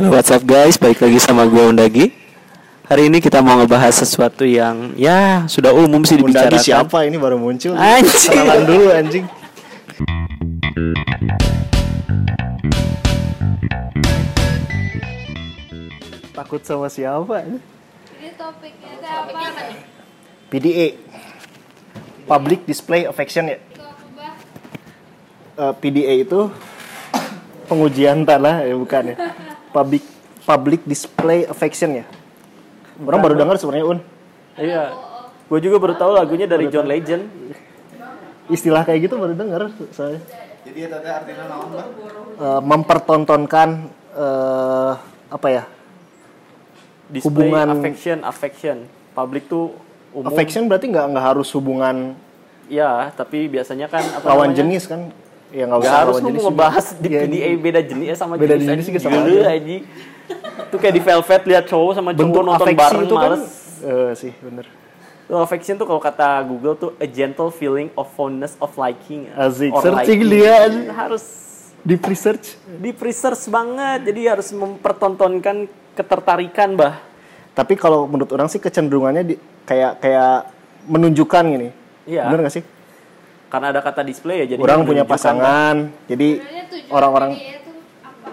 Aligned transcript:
Halo 0.00 0.16
what's 0.16 0.32
up 0.32 0.48
guys, 0.48 0.80
balik 0.80 1.04
lagi 1.04 1.20
sama 1.20 1.44
gue 1.44 1.60
Undagi 1.60 2.08
Hari 2.88 3.12
ini 3.12 3.20
kita 3.20 3.44
mau 3.44 3.60
ngebahas 3.60 3.92
sesuatu 3.92 4.48
yang 4.48 4.96
ya 4.96 5.44
sudah 5.44 5.76
umum 5.76 6.08
sih 6.08 6.16
Undagi 6.16 6.56
dibicarakan 6.56 6.64
siapa 6.64 7.04
ini 7.04 7.20
baru 7.20 7.36
muncul? 7.36 7.76
Anjing. 7.76 8.32
Kenalan 8.32 8.64
dulu 8.64 8.86
anjing. 8.96 9.28
Takut 16.32 16.64
sama 16.64 16.88
siapa? 16.88 17.44
Ini 17.44 18.28
topiknya 18.40 19.04
teh 19.04 19.12
apa? 19.12 19.52
PDA. 20.48 20.96
Public 22.24 22.64
Display 22.64 23.04
Affection 23.04 23.52
ya. 23.52 23.60
Eh, 25.60 25.72
PDA 25.76 26.24
itu 26.24 26.48
pengujian 27.68 28.24
tanah 28.24 28.64
ya 28.64 28.72
bukan 28.80 29.12
ya. 29.12 29.16
Public 29.70 30.02
Public 30.44 30.80
Display 30.84 31.46
Affection 31.46 32.02
ya. 32.02 32.04
Orang 33.00 33.20
baru 33.22 33.34
dengar 33.38 33.56
sebenarnya 33.56 33.86
Un. 33.86 33.98
Iya. 34.58 34.92
Gue 35.46 35.58
juga 35.62 35.76
baru 35.80 35.94
tahu 35.96 36.12
lagunya 36.14 36.46
dari 36.46 36.68
John 36.68 36.86
Legend. 36.86 37.24
Istilah 38.50 38.82
kayak 38.82 39.08
gitu 39.08 39.14
baru 39.16 39.34
dengar 39.34 39.70
saya. 39.94 40.18
Jadi 40.66 40.86
artinya 40.86 41.44
mempertontonkan 42.60 43.68
eh, 44.14 44.92
apa 45.30 45.48
ya? 45.48 45.64
Display 47.10 47.50
Hubungan- 47.50 47.70
affection, 47.78 48.18
affection. 48.22 48.76
Public 49.14 49.50
tuh 49.50 49.74
umum. 50.14 50.30
Affection 50.30 50.66
berarti 50.70 50.86
nggak 50.90 51.06
nggak 51.14 51.24
harus 51.34 51.48
hubungan 51.54 52.14
Ya, 52.70 53.10
tapi 53.18 53.50
biasanya 53.50 53.90
kan 53.90 53.98
apa 54.06 54.22
lawan 54.30 54.54
namanya? 54.54 54.62
jenis 54.62 54.86
kan? 54.86 55.10
Ya 55.50 55.66
nggak 55.66 55.78
Gak 55.78 55.86
usah 55.86 55.98
harus 55.98 56.16
lu 56.18 56.28
ngebahas 56.30 56.86
di 56.94 57.08
Iya, 57.08 57.20
PDA 57.24 57.50
beda 57.56 57.80
jenis 57.82 58.06
ya 58.06 58.16
sama 58.16 58.34
Beda 58.34 58.54
jenis, 58.54 58.66
jenis 58.70 58.84
juga 58.86 59.00
sama 59.00 59.18
aja. 59.20 59.40
aja. 59.50 59.76
Itu 60.62 60.76
kayak 60.78 60.94
di 60.94 61.02
Velvet 61.02 61.42
lihat 61.44 61.64
cowok 61.66 61.92
sama 61.92 62.10
cowok 62.10 62.20
bentuk 62.20 62.42
nonton 62.44 62.66
bareng 62.70 63.02
itu 63.02 63.16
kan 63.16 63.30
males. 63.34 63.44
eh, 63.80 64.10
sih 64.14 64.32
bener 64.38 64.66
Tuh, 65.26 65.38
affection 65.38 65.74
tuh 65.74 65.86
kalau 65.86 65.98
kata 65.98 66.42
Google 66.42 66.74
tuh 66.74 66.90
a 66.96 67.06
gentle 67.06 67.48
feeling 67.48 67.86
of 67.94 68.10
fondness 68.10 68.58
of 68.58 68.74
liking. 68.74 69.30
Asik, 69.32 69.70
or 69.70 69.78
searching 69.80 70.22
liking. 70.22 70.30
dia 70.32 70.52
aja. 70.60 70.80
Harus 70.92 71.22
deep 71.80 72.02
research 72.02 72.58
di 72.66 72.90
research 72.92 73.46
banget. 73.46 74.04
Jadi 74.04 74.20
harus 74.26 74.50
mempertontonkan 74.50 75.70
ketertarikan, 75.92 76.74
Bah. 76.74 76.98
tapi 77.52 77.74
kalau 77.74 78.06
menurut 78.06 78.26
orang 78.28 78.46
sih 78.46 78.58
kecenderungannya 78.58 79.22
di, 79.24 79.34
kayak 79.62 79.98
kayak 79.98 80.50
menunjukkan 80.84 81.44
gini 81.46 81.68
Iya. 82.04 82.26
bener 82.26 82.42
gak 82.42 82.54
sih 82.56 82.64
Karena 83.50 83.74
ada 83.74 83.82
kata 83.82 84.06
display 84.06 84.46
ya 84.46 84.54
jadi 84.54 84.60
orang 84.62 84.86
punya 84.86 85.02
pasangan 85.02 85.90
jadi 86.06 86.38
Sebenarnya 86.38 86.64
tujuan 86.70 86.94
orang-orang 86.94 87.30
PDA 87.34 87.50
itu 87.58 87.72
apa? 88.00 88.32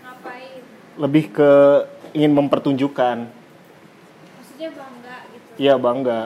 Ngapain? 0.00 0.58
lebih 0.96 1.24
ke 1.30 1.50
ingin 2.12 2.32
mempertunjukkan 2.32 3.16
Maksudnya 3.28 4.68
bangga 4.72 5.16
gitu. 5.28 5.46
iya 5.60 5.74
bangga 5.76 6.20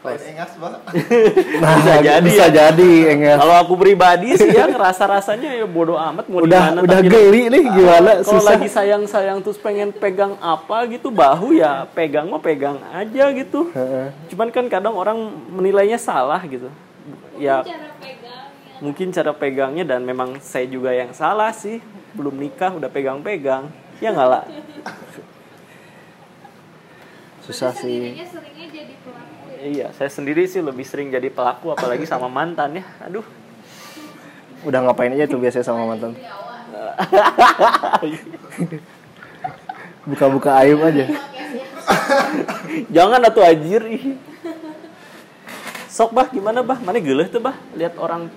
Bah. 0.00 0.16
nah 1.60 1.76
Bisa 1.76 1.94
jadi 2.00 2.24
bisa 2.24 2.46
ya. 2.48 2.72
jadi 2.72 2.92
enggak 3.12 3.36
Kalau 3.36 3.56
aku 3.60 3.76
pribadi 3.76 4.32
sih 4.32 4.48
ya 4.48 4.64
ngerasa 4.64 5.04
rasanya 5.04 5.52
ya 5.52 5.68
bodoh 5.68 6.00
amat 6.00 6.24
mau 6.24 6.40
udah 6.40 6.48
di 6.48 6.68
mana 6.72 6.78
udah 6.80 6.98
tapi 7.04 7.08
geli 7.12 7.42
nih 7.52 7.62
gimana 7.68 8.10
kalau 8.24 8.40
susah 8.40 8.56
lagi 8.56 8.68
sayang-sayang 8.72 9.38
terus 9.44 9.60
pengen 9.60 9.92
pegang 9.92 10.40
apa 10.40 10.88
gitu 10.88 11.12
bahu 11.12 11.52
ya 11.52 11.84
pegang 11.92 12.32
mah 12.32 12.40
pegang 12.40 12.80
aja 12.96 13.28
gitu. 13.36 13.68
Heeh. 13.76 14.08
Cuman 14.32 14.48
kan 14.48 14.64
kadang 14.72 14.96
orang 14.96 15.20
menilainya 15.52 16.00
salah 16.00 16.40
gitu. 16.48 16.72
Ya 17.36 17.60
mungkin 18.80 19.12
cara 19.12 19.36
pegangnya 19.36 19.84
dan 19.84 20.00
memang 20.00 20.40
saya 20.40 20.64
juga 20.64 20.96
yang 20.96 21.12
salah 21.12 21.52
sih. 21.52 21.84
Belum 22.16 22.32
nikah 22.40 22.72
udah 22.72 22.88
pegang-pegang. 22.88 23.68
Ya 24.00 24.16
nggak 24.16 24.28
lah. 24.32 24.44
susah 27.50 27.74
sih 27.74 28.14
jadi 28.70 28.94
pelaku 29.02 29.44
ya. 29.50 29.58
Iya, 29.60 29.86
saya 29.92 30.08
sendiri 30.08 30.46
sih 30.46 30.62
lebih 30.62 30.86
sering 30.86 31.10
jadi 31.10 31.28
pelaku 31.28 31.74
apalagi 31.74 32.06
sama 32.06 32.30
mantan 32.30 32.78
ya. 32.78 32.84
Aduh. 33.04 33.26
udah 34.60 34.84
ngapain 34.84 35.08
aja 35.16 35.24
tuh 35.24 35.40
biasanya 35.40 35.64
sama 35.64 35.88
mantan 35.88 36.12
buka-buka 40.04 40.52
aib 40.60 40.84
aja 40.84 41.08
Jangan 42.90 43.26
atuh 43.26 43.42
anjir. 43.42 43.82
ih. 43.90 44.14
Sok 45.90 46.14
bah 46.14 46.30
gimana 46.30 46.62
bah? 46.62 46.78
Mana 46.78 47.02
geleh 47.02 47.26
tuh 47.26 47.42
bah? 47.42 47.58
Lihat 47.74 47.98
orang 47.98 48.30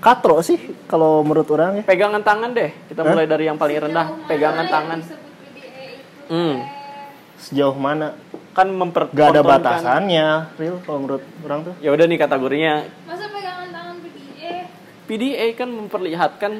katro 0.00 0.40
sih 0.40 0.56
kalau 0.88 1.20
menurut 1.20 1.44
orang 1.52 1.80
ya 1.80 1.84
pegangan 1.84 2.24
tangan 2.24 2.56
deh. 2.56 2.72
Kita 2.88 3.04
mulai 3.04 3.28
dari 3.28 3.44
yang 3.44 3.60
paling 3.60 3.76
rendah, 3.76 4.24
pegangan 4.24 4.66
tangan. 4.72 4.98
Itu. 5.04 5.16
Hmm. 6.32 6.56
Sejauh 7.50 7.74
mana 7.74 8.14
Kan 8.50 8.70
memper 8.70 9.06
gak 9.08 9.28
ada 9.28 9.42
batasannya 9.42 10.26
real 10.54 10.78
kalau 10.80 10.98
menurut 11.00 11.22
orang 11.40 11.60
tuh 11.62 11.74
Ya 11.78 11.90
udah 11.90 12.04
nih 12.04 12.18
kategorinya 12.18 12.74
Masa 13.04 13.26
pegangan 13.26 13.68
tangan 13.68 13.96
PDA? 14.00 14.54
PDA 15.04 15.46
kan 15.52 15.68
memperlihatkan 15.68 16.52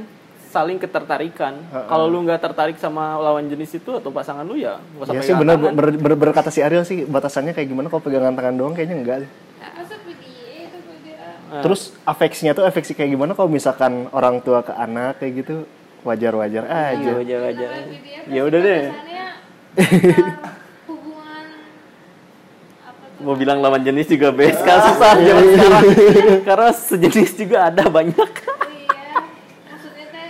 saling 0.43 0.77
ketertarikan. 0.77 1.63
Heeh. 1.63 1.87
Kalau 1.87 2.07
lu 2.07 2.19
nggak 2.21 2.43
tertarik 2.43 2.75
sama 2.75 3.15
lawan 3.17 3.47
jenis 3.47 3.71
itu 3.73 3.91
atau 3.93 4.11
pasangan 4.11 4.43
lu 4.43 4.59
ya 4.59 4.83
nggak 4.93 5.05
usah 5.05 5.15
ya 5.15 5.23
sih 5.23 5.35
bener 5.37 5.55
tangan. 5.55 5.79
ber, 5.79 5.87
ber- 5.95 6.19
berkata 6.21 6.51
si 6.51 6.59
Ariel 6.59 6.83
sih 6.83 7.07
batasannya 7.07 7.51
kayak 7.53 7.71
gimana 7.71 7.87
kalau 7.87 8.03
pegangan 8.03 8.35
tangan 8.35 8.55
doang 8.55 8.75
kayaknya 8.75 8.97
enggak 8.97 9.17
sih. 9.21 9.31
Masa 9.61 9.95
PDA 9.97 10.19
itu 10.67 10.79
PDA? 10.81 11.29
Nah, 11.49 11.63
Terus 11.63 11.81
afeksinya 12.03 12.53
tuh 12.53 12.65
afeksi 12.65 12.93
kayak 12.93 13.11
gimana 13.11 13.33
kalau 13.33 13.47
misalkan 13.47 14.11
orang 14.11 14.39
tua 14.41 14.63
ke 14.63 14.75
anak 14.75 15.19
kayak 15.19 15.33
gitu 15.39 15.71
wajar-wajar 16.03 16.67
iya 16.67 17.15
aja. 17.47 17.67
PDA 17.87 18.19
Ya 18.27 18.41
udah 18.43 18.59
deh. 18.59 18.83
batasannya 18.85 19.25
antar 19.79 20.27
hubungan 20.85 21.47
apa 22.83 23.05
tuh? 23.07 23.10
Mau 23.21 23.37
bilang 23.37 23.61
lawan 23.61 23.85
jenis 23.85 24.09
juga 24.09 24.33
BSK 24.33 24.65
susah 24.65 25.13
zaman 25.21 25.45
sekarang. 25.53 25.85
Karena 26.41 26.69
sejenis 26.73 27.31
juga 27.37 27.69
ada 27.69 27.85
banyak. 27.85 28.17
Iya. 28.17 29.17
Maksudnya 29.69 30.07
teh 30.09 30.29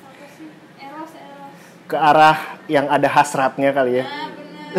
apa 0.00 0.24
sih? 0.32 0.48
Eros 0.80 1.12
eros. 1.12 1.52
Ke 1.84 1.96
arah 2.00 2.36
yang 2.64 2.88
ada 2.88 3.08
hasratnya 3.12 3.76
kali 3.76 4.00
ya. 4.00 4.04
Nah, 4.08 4.28
benar. 4.32 4.72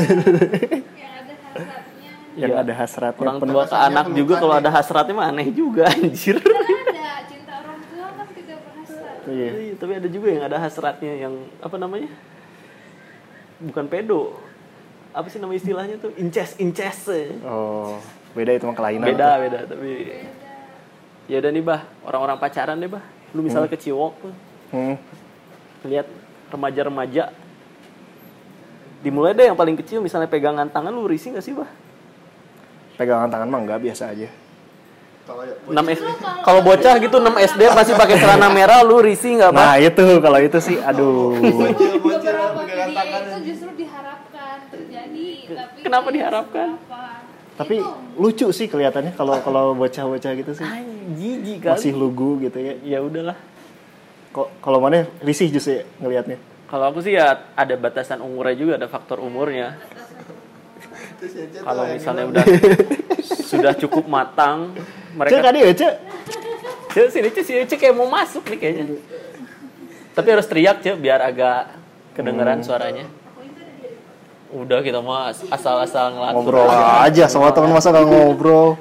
Yang 0.98 1.14
ada 1.14 1.34
hasratnya. 1.38 2.10
Yang 2.34 2.50
Iya. 2.50 2.62
ada 2.66 2.74
hasratnya. 2.74 3.22
Orang 3.22 3.38
tua 3.46 3.64
ke 3.70 3.78
anak 3.78 4.06
juga 4.18 4.34
kalau 4.42 4.56
ada 4.58 4.70
hasratnya 4.74 5.14
mah 5.14 5.28
aneh 5.30 5.48
juga 5.54 5.84
anjir. 5.86 6.42
Kan 6.42 6.50
ada 6.50 7.22
cinta 7.30 7.54
orang 7.62 7.80
tua 7.94 8.08
kan 8.10 8.28
tidak 8.34 8.58
berhasrat. 8.66 9.30
Iya. 9.30 9.50
Iya, 9.54 9.74
tapi 9.78 9.92
ada 10.02 10.08
juga 10.10 10.28
yang 10.34 10.44
ada 10.50 10.58
hasratnya 10.58 11.14
yang 11.14 11.34
apa 11.62 11.78
namanya? 11.78 12.10
Bukan 13.62 13.86
pedo. 13.86 14.49
Apa 15.10 15.28
sih 15.28 15.42
nama 15.42 15.52
istilahnya 15.52 15.98
tuh? 15.98 16.14
Inces, 16.16 16.54
inces. 16.62 17.10
Oh, 17.42 17.98
beda 18.38 18.54
itu 18.54 18.66
mah 18.70 18.78
kelainan. 18.78 19.10
Beda, 19.10 19.30
tuh. 19.32 19.42
beda, 19.42 19.60
tapi 19.66 19.90
ya 21.26 21.38
udah 21.42 21.52
nih, 21.52 21.64
Bah. 21.66 21.82
Orang-orang 22.06 22.38
pacaran 22.38 22.78
deh, 22.78 22.90
Bah. 22.90 23.02
Lu 23.34 23.42
misalnya 23.42 23.70
ke 23.70 23.78
Ciwok 23.78 24.14
tuh, 24.22 24.34
Hmm. 24.70 24.96
lihat 25.86 26.06
remaja-remaja 26.50 27.34
dimulai 29.00 29.32
deh 29.34 29.48
yang 29.48 29.58
paling 29.58 29.78
kecil 29.80 30.04
misalnya 30.04 30.28
pegangan 30.28 30.68
tangan 30.68 30.94
lu 30.94 31.10
risih 31.10 31.34
gak 31.34 31.46
sih, 31.46 31.54
Bah? 31.58 31.70
Pegangan 32.98 33.32
tangan 33.32 33.48
mah 33.50 33.60
enggak 33.66 33.82
biasa 33.82 34.14
aja. 34.14 34.30
6 35.70 35.94
S 35.94 36.02
kalau 36.42 36.66
bocah 36.66 36.98
gitu 36.98 37.22
6 37.22 37.38
SD 37.38 37.62
pasti 37.70 37.94
pakai 37.94 38.18
celana 38.18 38.50
merah 38.50 38.82
lu 38.82 38.98
risih 38.98 39.38
nggak 39.38 39.52
Bah? 39.54 39.62
Nah, 39.62 39.76
itu 39.78 40.06
kalau 40.22 40.42
itu 40.42 40.58
sih 40.58 40.82
aduh. 40.82 41.38
Kenapa 45.82 46.08
diharapkan? 46.12 46.78
Tapi 47.60 47.84
Itu. 47.84 47.92
lucu 48.16 48.48
sih 48.56 48.72
kelihatannya 48.72 49.12
kalau 49.20 49.36
kalau 49.44 49.76
bocah-bocah 49.76 50.32
gitu 50.32 50.52
sih. 50.56 50.64
Jijik 51.20 51.68
kali. 51.68 51.76
Masih 51.76 51.92
lugu 51.92 52.40
gitu 52.40 52.56
ya. 52.56 52.74
Ya 52.84 53.00
udahlah. 53.04 53.36
Kok 54.32 54.64
kalau 54.64 54.80
mana 54.80 55.10
risih 55.20 55.52
justru 55.52 55.82
ya 55.82 55.84
ngelihatnya. 56.00 56.38
Kalau 56.70 56.86
aku 56.88 57.02
sih 57.02 57.18
ya 57.18 57.52
ada 57.58 57.76
batasan 57.76 58.22
umurnya 58.22 58.56
juga, 58.56 58.74
ada 58.80 58.88
faktor 58.88 59.20
umurnya. 59.20 59.76
Kalau 61.60 61.84
misalnya 61.90 62.26
udah 62.32 62.46
sudah 63.28 63.74
cukup 63.76 64.08
matang, 64.08 64.72
Cek 64.78 65.18
mereka 65.18 65.38
tadi 65.52 65.60
ya, 65.60 65.72
Cek. 65.76 65.94
Cek 66.90 67.08
sini 67.12 67.28
cek 67.30 67.44
sini 67.44 67.62
cek 67.68 67.78
kayak 67.78 67.96
mau 67.98 68.08
masuk 68.08 68.46
nih 68.50 68.58
kayaknya. 68.62 68.84
Tapi 70.16 70.28
harus 70.32 70.48
teriak 70.48 70.80
cek 70.80 70.96
biar 70.96 71.20
agak 71.20 71.76
kedengeran 72.16 72.64
suaranya. 72.64 73.06
Udah 74.50 74.82
kita 74.82 74.98
mah 74.98 75.30
asal-asal 75.30 76.18
ngelatur. 76.18 76.36
Ngobrol 76.42 76.68
aja 77.06 77.26
sama 77.30 77.54
teman 77.54 77.70
masa 77.70 77.94
nggak 77.94 78.06
ngobrol. 78.06 78.76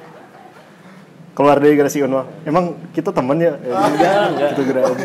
Keluar 1.37 1.61
dari 1.61 1.77
garasi 1.77 2.03
Unwa. 2.03 2.27
Emang 2.43 2.75
kita 2.91 3.13
temen 3.13 3.39
ya? 3.39 3.55
Enggak, 3.55 4.23
enggak. 4.33 4.51
Gitu 4.53 4.63
gerak. 4.67 4.97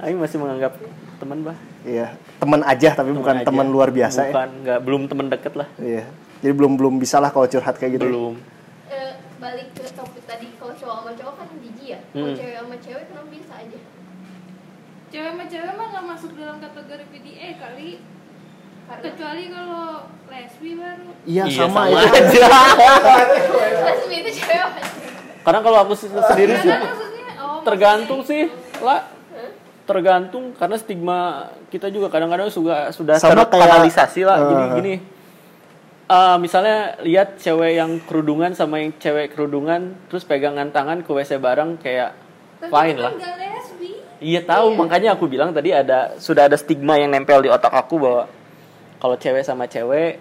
Aing 0.00 0.18
masih 0.18 0.36
menganggap 0.36 0.72
teman 1.16 1.38
bah. 1.40 1.56
Iya, 1.86 2.06
teman 2.36 2.60
aja 2.60 2.90
tapi 2.92 3.14
bukan 3.14 3.34
aja. 3.38 3.46
teman 3.46 3.66
luar 3.68 3.94
biasa 3.94 4.26
ya. 4.26 4.32
Bukan, 4.34 4.48
enggak 4.64 4.78
belum 4.82 5.02
teman 5.06 5.26
deket 5.28 5.52
lah. 5.54 5.68
Iya. 5.78 6.04
Jadi 6.42 6.52
belum 6.52 6.74
belum 6.74 6.94
bisa 6.96 7.20
lah 7.20 7.30
kalau 7.30 7.46
curhat 7.46 7.76
kayak 7.76 7.96
gitu. 7.96 8.08
Belum. 8.08 8.34
Eh, 8.88 9.12
balik 9.36 9.68
ke 9.72 9.84
topik 9.92 10.24
tadi 10.24 10.48
kalau 10.56 10.74
cowok 10.74 10.96
sama 10.98 11.10
cowok 11.14 11.34
kan 11.36 11.46
jijik 11.54 11.86
ya 11.86 11.98
kalau 12.02 12.24
Hmm. 12.24 12.34
cewek 12.34 12.56
sama 12.56 12.76
cewek 12.80 13.04
kenapa 13.06 13.28
bisa 13.30 13.52
aja 13.54 13.78
cewek 15.06 15.28
sama 15.28 15.44
cewek 15.46 15.70
mah 15.70 15.86
nggak 15.86 16.04
masuk 16.08 16.30
dalam 16.34 16.56
kategori 16.58 17.04
PDA 17.08 17.48
kali 17.56 17.90
kecuali 18.96 19.42
kalau 19.48 19.84
lesbi 20.26 20.70
baru. 20.74 21.08
Iya 21.22 21.44
Iya, 21.44 21.56
sama, 21.60 21.82
sama. 21.84 21.98
aja. 22.00 22.46
Lesbi 23.86 24.16
itu 24.16 24.30
cewek? 24.36 24.84
Karena 25.42 25.60
kalau 25.60 25.78
aku 25.80 25.94
se- 25.94 26.10
sendiri 26.10 26.54
sih 26.56 26.70
oh 27.36 27.62
tergantung 27.62 28.20
sih 28.22 28.50
lah 28.78 29.06
tergantung 29.82 30.50
karena 30.52 30.74
stigma 30.74 31.18
kita 31.68 31.86
juga 31.86 32.06
kadang-kadang 32.08 32.46
sudah 32.48 32.90
sudah 32.90 33.14
Sama 33.16 33.34
kayak- 33.40 33.50
terkanalisasi 33.52 34.20
lah 34.22 34.38
jadi 34.40 34.64
Uh. 34.64 34.74
gini 34.74 34.94
eh, 36.06 36.36
misalnya 36.36 36.76
lihat 37.00 37.38
cewek 37.38 37.72
yang 37.76 38.02
kerudungan 38.02 38.50
sama 38.52 38.78
yang 38.78 38.90
cewek 38.96 39.30
kerudungan 39.30 39.94
terus 40.06 40.22
pegangan 40.22 40.70
tangan 40.70 41.02
ke 41.02 41.10
WC 41.12 41.38
bareng 41.38 41.78
kayak 41.78 42.14
tapi 42.58 42.70
fine 42.72 42.96
kan 42.96 43.04
lah. 43.04 43.12
iya 44.18 44.40
tahu. 44.40 44.74
Makanya 44.74 45.12
aku 45.12 45.26
bilang 45.26 45.52
tadi 45.52 45.70
ada 45.70 46.16
sudah 46.16 46.46
ada 46.46 46.56
stigma 46.56 46.96
yang 46.96 47.12
nempel 47.12 47.38
di 47.38 47.46
otak 47.46 47.70
aku 47.70 48.00
bahwa 48.00 48.22
kalau 49.02 49.16
cewek 49.18 49.44
sama 49.44 49.68
cewek 49.68 50.18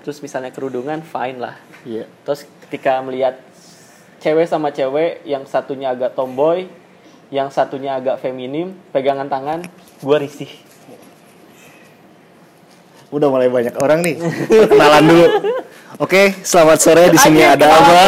terus 0.00 0.20
misalnya 0.24 0.48
kerudungan 0.48 1.04
fine 1.04 1.38
lah 1.40 1.56
Iya. 1.84 2.04
Terus 2.28 2.44
ketika 2.68 3.00
melihat 3.00 3.40
cewek 4.20 4.46
sama 4.48 4.68
cewek 4.68 5.24
yang 5.24 5.48
satunya 5.48 5.92
agak 5.96 6.12
tomboy, 6.12 6.68
yang 7.32 7.48
satunya 7.48 7.96
agak 7.96 8.20
feminim, 8.20 8.76
pegangan 8.92 9.28
tangan, 9.30 9.64
gua 10.04 10.20
risih. 10.20 10.50
Udah 13.10 13.26
mulai 13.26 13.50
banyak 13.50 13.74
orang 13.80 14.04
nih. 14.04 14.16
Kenalan 14.70 15.02
dulu. 15.08 15.26
Oke, 15.98 16.36
selamat 16.46 16.78
sore 16.78 17.04
di 17.10 17.18
sini 17.18 17.42
ada 17.42 17.66
apa? 17.66 18.00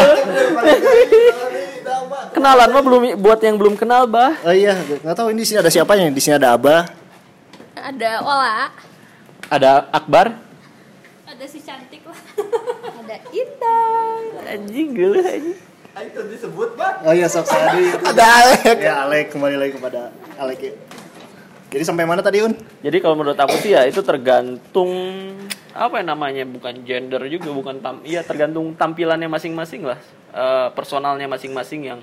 Kenalan 2.33 2.69
mah 2.71 2.83
belum 2.85 3.01
buat 3.19 3.39
yang 3.43 3.59
belum 3.59 3.75
kenal, 3.75 4.07
Bah. 4.07 4.37
Oh 4.47 4.55
iya, 4.55 4.79
nggak 4.79 5.15
tahu 5.17 5.35
ini 5.35 5.43
di 5.43 5.47
sini 5.49 5.59
ada 5.59 5.69
siapanya. 5.69 6.07
Di 6.09 6.21
sini 6.23 6.39
ada 6.39 6.55
Abah. 6.55 6.87
Ada 7.75 8.23
Ola, 8.23 8.71
Ada 9.49 9.89
Akbar. 9.91 10.39
ada 11.23 11.45
si 11.49 11.57
cantik 11.59 12.05
lah 12.05 12.19
ada 13.01 13.15
Intan. 13.33 14.21
Anjing 14.45 14.87
geuleuh 14.93 15.25
anjing. 15.25 15.57
Oh 17.05 17.13
iya, 17.13 17.25
sok 17.29 17.45
Sadi. 17.45 17.89
ada 18.13 18.23
Alek. 18.23 18.77
Ya, 18.81 18.93
Alek 19.05 19.33
kembali 19.33 19.57
lagi 19.57 19.73
kepada 19.73 20.13
Alek. 20.37 20.59
ya. 20.61 20.73
Jadi 21.73 21.83
sampai 21.85 22.05
mana 22.05 22.21
tadi, 22.21 22.45
Un? 22.45 22.53
Jadi 22.85 22.97
kalau 23.01 23.17
menurut 23.17 23.37
aku 23.37 23.57
sih 23.57 23.73
ya 23.73 23.81
itu 23.85 24.05
tergantung 24.05 24.93
apa 25.73 25.97
yang 25.97 26.13
namanya 26.13 26.45
bukan 26.45 26.85
gender 26.85 27.25
juga 27.25 27.49
bukan 27.49 27.81
tam 27.81 28.05
iya 28.05 28.21
tergantung 28.21 28.77
tampilannya 28.77 29.25
masing-masing 29.25 29.81
lah 29.81 29.97
Eh, 30.33 30.67
personalnya 30.73 31.29
masing-masing 31.29 31.81
yang 31.85 32.01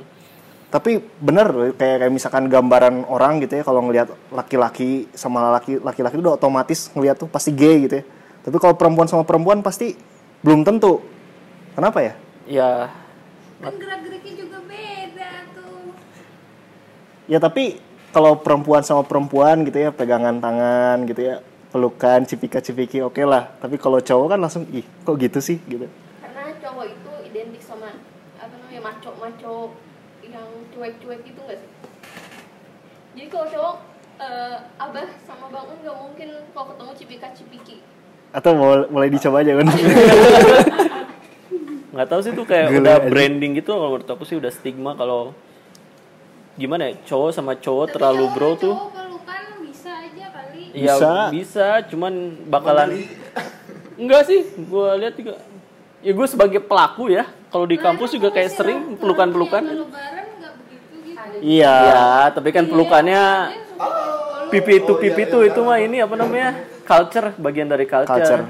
Tapi 0.70 1.02
bener 1.18 1.74
kayak 1.74 2.06
kayak 2.06 2.12
misalkan 2.14 2.46
gambaran 2.46 3.02
orang 3.10 3.42
gitu 3.42 3.58
ya 3.58 3.66
kalau 3.66 3.82
ngelihat 3.82 4.14
laki-laki 4.30 5.10
sama 5.18 5.50
laki 5.58 5.82
laki-laki 5.82 6.14
itu 6.14 6.22
udah 6.22 6.38
otomatis 6.38 6.94
ngelihat 6.94 7.18
tuh 7.18 7.26
pasti 7.26 7.50
gay 7.50 7.90
gitu 7.90 7.98
ya. 7.98 8.04
Tapi 8.46 8.56
kalau 8.62 8.78
perempuan 8.78 9.10
sama 9.10 9.26
perempuan 9.26 9.66
pasti 9.66 9.98
belum 10.46 10.62
tentu. 10.62 11.02
Kenapa 11.74 11.98
ya? 12.00 12.14
ya 12.50 12.90
kan 13.60 13.76
gerak 13.76 14.00
geriknya 14.02 14.34
juga 14.42 14.58
beda 14.64 15.30
tuh 15.54 15.94
Ya 17.30 17.38
tapi 17.38 17.78
kalau 18.10 18.38
perempuan 18.42 18.82
sama 18.82 19.06
perempuan 19.06 19.62
gitu 19.62 19.78
ya 19.78 19.90
pegangan 19.94 20.42
tangan 20.42 21.06
gitu 21.06 21.20
ya 21.30 21.36
pelukan 21.70 22.26
cipika-cipiki 22.26 23.02
oke 23.02 23.22
lah. 23.22 23.54
Tapi 23.62 23.78
kalau 23.78 24.02
cowok 24.02 24.34
kan 24.34 24.38
langsung 24.42 24.66
ih 24.74 24.82
kok 25.06 25.14
gitu 25.18 25.38
sih 25.38 25.62
gitu. 25.66 25.86
Karena 26.18 26.50
cowok 26.58 26.84
itu 26.90 27.12
identik 27.30 27.62
sama 27.62 27.94
apa 28.38 28.54
namanya 28.54 28.80
maco-maco 28.90 29.74
cuek-cuek 30.80 31.20
gitu 31.28 31.40
nggak 31.44 31.58
sih? 31.60 31.70
Jadi 33.12 33.28
kalau 33.28 33.46
cowok 33.52 33.74
eh, 34.16 34.56
abah 34.80 35.08
sama 35.20 35.52
bang 35.52 35.64
Un 35.68 35.76
nggak 35.84 35.96
mungkin 36.00 36.28
kalau 36.50 36.66
ketemu 36.72 36.92
cipika-cipiki. 36.96 37.76
Atau 38.32 38.56
mau 38.56 38.80
mulai 38.88 39.12
dicoba 39.12 39.44
aja 39.44 39.60
kan? 39.60 39.68
nggak 41.90 42.06
tahu 42.06 42.20
sih 42.22 42.32
tuh 42.32 42.46
kayak 42.46 42.70
Gila 42.70 42.80
udah 42.80 42.96
aja. 42.96 43.08
branding 43.10 43.52
gitu 43.58 43.74
kalau 43.74 43.90
menurut 43.92 44.06
aku 44.06 44.22
sih 44.22 44.38
udah 44.38 44.48
stigma 44.48 44.94
kalau 44.94 45.34
gimana 46.54 46.86
ya 46.86 46.94
cowok 47.02 47.30
sama 47.34 47.58
cowok 47.58 47.90
terlalu 47.90 48.24
Tapi 48.24 48.34
bro 48.38 48.46
cowok 48.46 48.60
tuh 48.62 48.74
pelukan 48.94 49.42
bisa 49.58 49.90
aja 49.98 50.26
kali 50.30 50.62
ya 50.70 50.94
Bisa. 50.94 51.12
bisa 51.34 51.66
cuman 51.90 52.12
bakalan 52.46 53.10
enggak 53.98 54.22
sih 54.22 54.40
gue 54.54 54.88
lihat 55.02 55.14
juga 55.18 55.34
ya 55.98 56.12
gue 56.14 56.26
sebagai 56.30 56.62
pelaku 56.62 57.10
ya 57.10 57.26
kalau 57.50 57.66
di 57.66 57.74
kampus 57.74 58.14
juga 58.14 58.30
kayak 58.30 58.54
sering 58.54 58.78
nggak 58.94 59.02
begitu 59.02 59.66
gitu 59.66 59.82
iya. 61.40 61.74
ya 61.86 62.04
tapi 62.30 62.48
kan 62.48 62.64
pelukannya 62.64 63.52
pipi 64.48 64.72
itu 64.78 64.92
pipi 64.94 65.22
itu 65.24 65.38
itu 65.42 65.60
mah 65.60 65.76
ini 65.76 65.98
apa 65.98 66.14
namanya 66.14 66.54
culture 66.82 67.30
bagian 67.36 67.66
dari 67.66 67.84
culture, 67.84 68.10
Culture. 68.10 68.42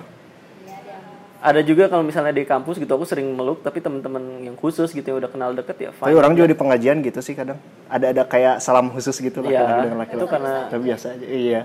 ada 1.41 1.61
juga 1.61 1.89
kalau 1.89 2.01
misalnya 2.01 2.31
di 2.31 2.45
kampus 2.45 2.77
gitu 2.77 2.89
aku 2.91 3.05
sering 3.05 3.25
meluk 3.27 3.61
tapi 3.61 3.81
teman-teman 3.81 4.21
yang 4.43 4.55
khusus 4.55 4.91
gitu 4.91 5.05
yang 5.05 5.19
udah 5.19 5.29
kenal 5.29 5.51
deket 5.53 5.77
ya 5.79 5.91
Tapi 5.91 6.09
fine 6.09 6.17
orang 6.17 6.33
aja. 6.33 6.37
juga 6.37 6.49
di 6.49 6.59
pengajian 6.59 6.97
gitu 7.01 7.21
sih 7.21 7.33
kadang. 7.33 7.57
Ada 7.87 8.13
ada 8.13 8.23
kayak 8.25 8.61
salam 8.61 8.89
khusus 8.89 9.17
gitu 9.17 9.41
Iya, 9.41 9.61
laki-laki 9.61 9.81
dengan 9.83 9.99
laki-laki. 9.99 10.21
itu 10.21 10.27
karena- 10.29 10.69
Tapi 10.69 10.83
biasa 10.85 11.07
aja. 11.11 11.27
Iya. 11.27 11.61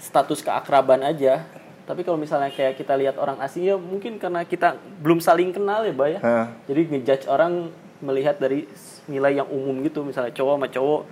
status 0.00 0.40
keakraban 0.40 1.04
aja 1.04 1.44
tapi 1.82 2.00
kalau 2.02 2.16
misalnya 2.16 2.48
kayak 2.48 2.72
kita 2.74 2.94
lihat 2.94 3.18
orang 3.18 3.36
asing 3.38 3.66
ya 3.66 3.76
mungkin 3.76 4.16
karena 4.16 4.42
kita 4.42 4.72
belum 4.96 5.20
saling 5.20 5.50
kenal 5.50 5.82
ya 5.82 5.92
Bay 5.92 6.16
ya 6.16 6.20
jadi 6.64 6.80
ngejudge 6.88 7.26
orang 7.26 7.68
melihat 8.00 8.38
dari 8.38 8.64
nilai 9.10 9.34
yang 9.34 9.48
umum 9.48 9.82
gitu 9.82 10.00
misalnya 10.00 10.30
cowok 10.30 10.54
sama 10.54 10.68
cowok 10.70 11.02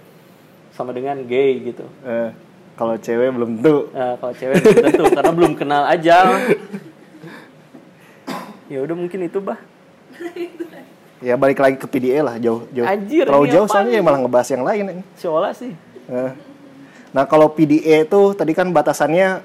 sama 0.71 0.91
dengan 0.93 1.19
gay 1.25 1.59
gitu 1.65 1.83
Eh, 2.01 2.31
kalau 2.73 2.95
cewek 2.95 3.35
belum 3.35 3.59
tentu. 3.59 3.91
Nah, 3.91 4.15
kalau 4.17 4.31
cewek 4.33 4.55
belum 4.57 4.77
tentu 4.87 5.05
karena 5.19 5.33
belum 5.35 5.53
kenal 5.53 5.83
aja 5.85 6.17
ya 8.69 8.79
udah 8.79 8.95
mungkin 8.95 9.25
itu 9.25 9.41
bah 9.41 9.59
Ya 11.19 11.35
balik 11.35 11.59
lagi 11.59 11.75
ke 11.75 11.91
PDA 11.91 12.23
lah 12.23 12.39
jauh 12.39 12.71
jauh. 12.71 12.87
Anjir, 12.87 13.27
Terlalu 13.27 13.51
jauh 13.51 13.67
soalnya 13.67 13.99
ya 13.99 14.03
malah 14.03 14.23
ngebahas 14.23 14.49
yang 14.55 14.63
lain. 14.63 15.03
seolah 15.15 15.51
sih 15.51 15.75
Eh. 16.07 16.31
Nah 17.11 17.25
kalau 17.27 17.51
PDA 17.51 18.07
itu 18.07 18.21
tadi 18.33 18.55
kan 18.55 18.71
batasannya 18.71 19.43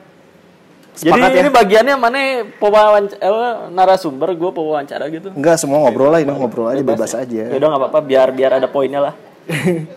jadi 0.94 1.10
sepakat 1.10 1.30
ya? 1.34 1.42
ini 1.42 1.50
bagiannya 1.50 1.96
mana? 1.98 2.18
Pewawancara 2.62 3.18
eh, 3.18 3.54
narasumber 3.74 4.30
gue 4.38 4.52
pewawancara 4.54 5.10
gitu. 5.10 5.34
Enggak 5.34 5.58
semua 5.58 5.82
ngobrol 5.82 6.14
lah 6.14 6.22
ini 6.22 6.30
ngobrol 6.30 6.70
aja 6.70 6.86
bebas 6.86 7.18
aja. 7.18 7.50
ya 7.50 7.58
udah 7.58 7.68
nggak 7.74 7.82
apa-apa. 7.82 8.00
Biar 8.06 8.30
biar 8.30 8.62
ada 8.62 8.70
poinnya 8.70 9.10
lah. 9.10 9.14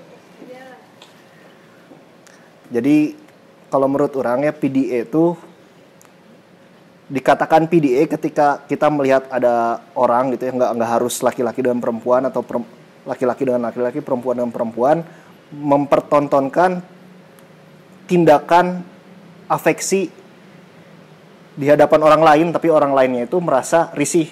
Jadi 2.75 3.15
kalau 3.69 3.87
menurut 3.93 4.17
orang 4.17 4.49
ya 4.49 4.53
PDA 4.57 5.05
itu 5.05 5.37
dikatakan 7.07 7.71
PDA 7.71 8.11
ketika 8.11 8.67
kita 8.67 8.91
melihat 8.91 9.31
ada 9.31 9.79
orang 9.95 10.35
gitu 10.35 10.51
ya 10.51 10.53
nggak 10.59 10.71
nggak 10.75 10.91
harus 10.91 11.15
laki-laki 11.23 11.63
dengan 11.63 11.79
perempuan 11.79 12.27
atau 12.27 12.43
laki-laki 13.07 13.47
dengan 13.47 13.71
laki-laki 13.71 14.03
perempuan 14.03 14.43
dengan 14.43 14.51
perempuan 14.51 15.07
mempertontonkan 15.55 16.83
tindakan 18.11 18.83
afeksi 19.47 20.11
di 21.57 21.67
hadapan 21.67 22.01
orang 22.03 22.23
lain 22.23 22.47
tapi 22.53 22.69
orang 22.69 22.93
lainnya 22.93 23.25
itu 23.25 23.37
merasa 23.41 23.89
risih 23.93 24.29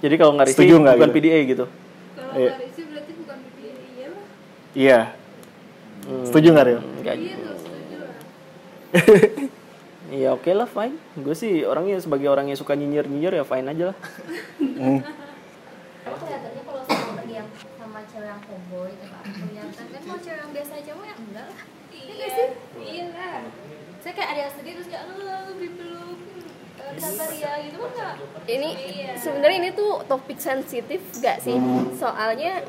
jadi 0.00 0.14
kalau 0.16 0.32
nggak 0.34 0.48
risih 0.48 0.58
Setuju 0.58 0.74
bukan 0.80 0.96
gitu? 0.96 1.14
PDA 1.14 1.38
gitu 1.44 1.64
kalau 1.64 2.32
Iya. 2.32 2.50
nggak 2.50 2.60
risih 2.64 2.84
berarti 2.88 3.12
bukan 3.14 3.38
PDA 3.44 3.72
iya 3.92 4.08
lah 4.08 4.24
iya 4.72 4.98
setuju 6.24 6.48
nggak 6.50 6.66
Rio? 6.66 6.80
Nggak 7.00 7.14
iya 7.14 7.34
tuh 7.36 7.56
setuju 7.56 7.96
lah 8.00 8.14
Iya 10.10 10.34
oke 10.34 10.50
lah 10.50 10.66
fine. 10.66 10.98
Gue 11.14 11.38
sih 11.38 11.62
orangnya 11.62 12.02
sebagai 12.02 12.26
orang 12.26 12.50
yang 12.50 12.58
suka 12.58 12.74
nyinyir 12.74 13.06
nyinyir 13.06 13.30
ya 13.30 13.44
fine 13.46 13.62
aja 13.62 13.94
lah. 13.94 13.96
Aku 16.02 16.16
kelihatannya 16.18 16.62
kalau 16.66 16.82
sama 16.82 17.12
pergi 17.14 17.34
yang 17.38 17.46
sama 17.78 18.00
cewek 18.10 18.26
yang 18.26 18.40
tomboy 18.42 18.90
itu 18.90 19.06
kelihatan 19.06 19.86
kan 19.86 20.00
kalau 20.02 20.18
cewek 20.18 20.40
yang 20.42 20.50
biasa 20.50 20.72
aja 20.82 20.92
mah 20.98 21.06
ya 21.06 21.14
enggak 21.14 21.46
lah. 21.46 21.60
Iya 21.94 22.26
sih? 22.26 22.48
iya 22.82 23.04
lah 23.14 23.38
Saya 24.02 24.12
kayak 24.16 24.30
ada 24.34 24.40
yang 24.40 24.52
sedih 24.58 24.72
terus 24.74 24.88
kayak 24.90 25.04
dipeluk 25.62 26.18
eh, 26.18 26.19
sabar 26.98 27.30
ya 27.34 27.52
gitu 27.62 27.78
kan? 27.94 28.14
Ini 28.48 28.68
sebenarnya 29.20 29.56
ini 29.62 29.70
tuh 29.76 30.02
topik 30.08 30.38
sensitif 30.40 31.00
gak 31.20 31.44
sih? 31.44 31.54
Soalnya 31.94 32.64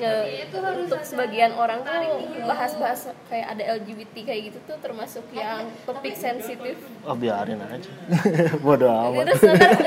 eh, 0.00 0.48
untuk 0.52 1.00
sebagian 1.04 1.52
orang 1.54 1.84
tuh 1.84 2.26
bahas-bahas 2.44 3.12
kayak 3.30 3.46
ada 3.56 3.62
LGBT 3.80 4.14
kayak 4.26 4.40
gitu 4.52 4.58
tuh 4.66 4.76
termasuk 4.82 5.24
yang 5.32 5.70
topik 5.86 6.16
sensitif. 6.18 6.76
Oh 7.06 7.16
biarin 7.16 7.60
aja. 7.60 7.90
Bodoh 8.64 8.90
amat. 8.90 9.32
Terus 9.32 9.42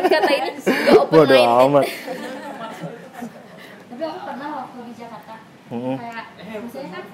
kata 0.09 0.31
ini 0.31 0.49
gak 0.57 0.97
open 1.01 1.13
Bodoh 1.13 1.43
amat. 1.67 1.85
Tapi 3.85 4.03
aku 4.03 4.19
pernah 4.27 4.49
waktu 4.63 4.79
di 4.89 4.93
Jakarta 4.95 5.35
kayak 5.65 6.25
misalnya 6.61 6.89
kan 6.93 7.05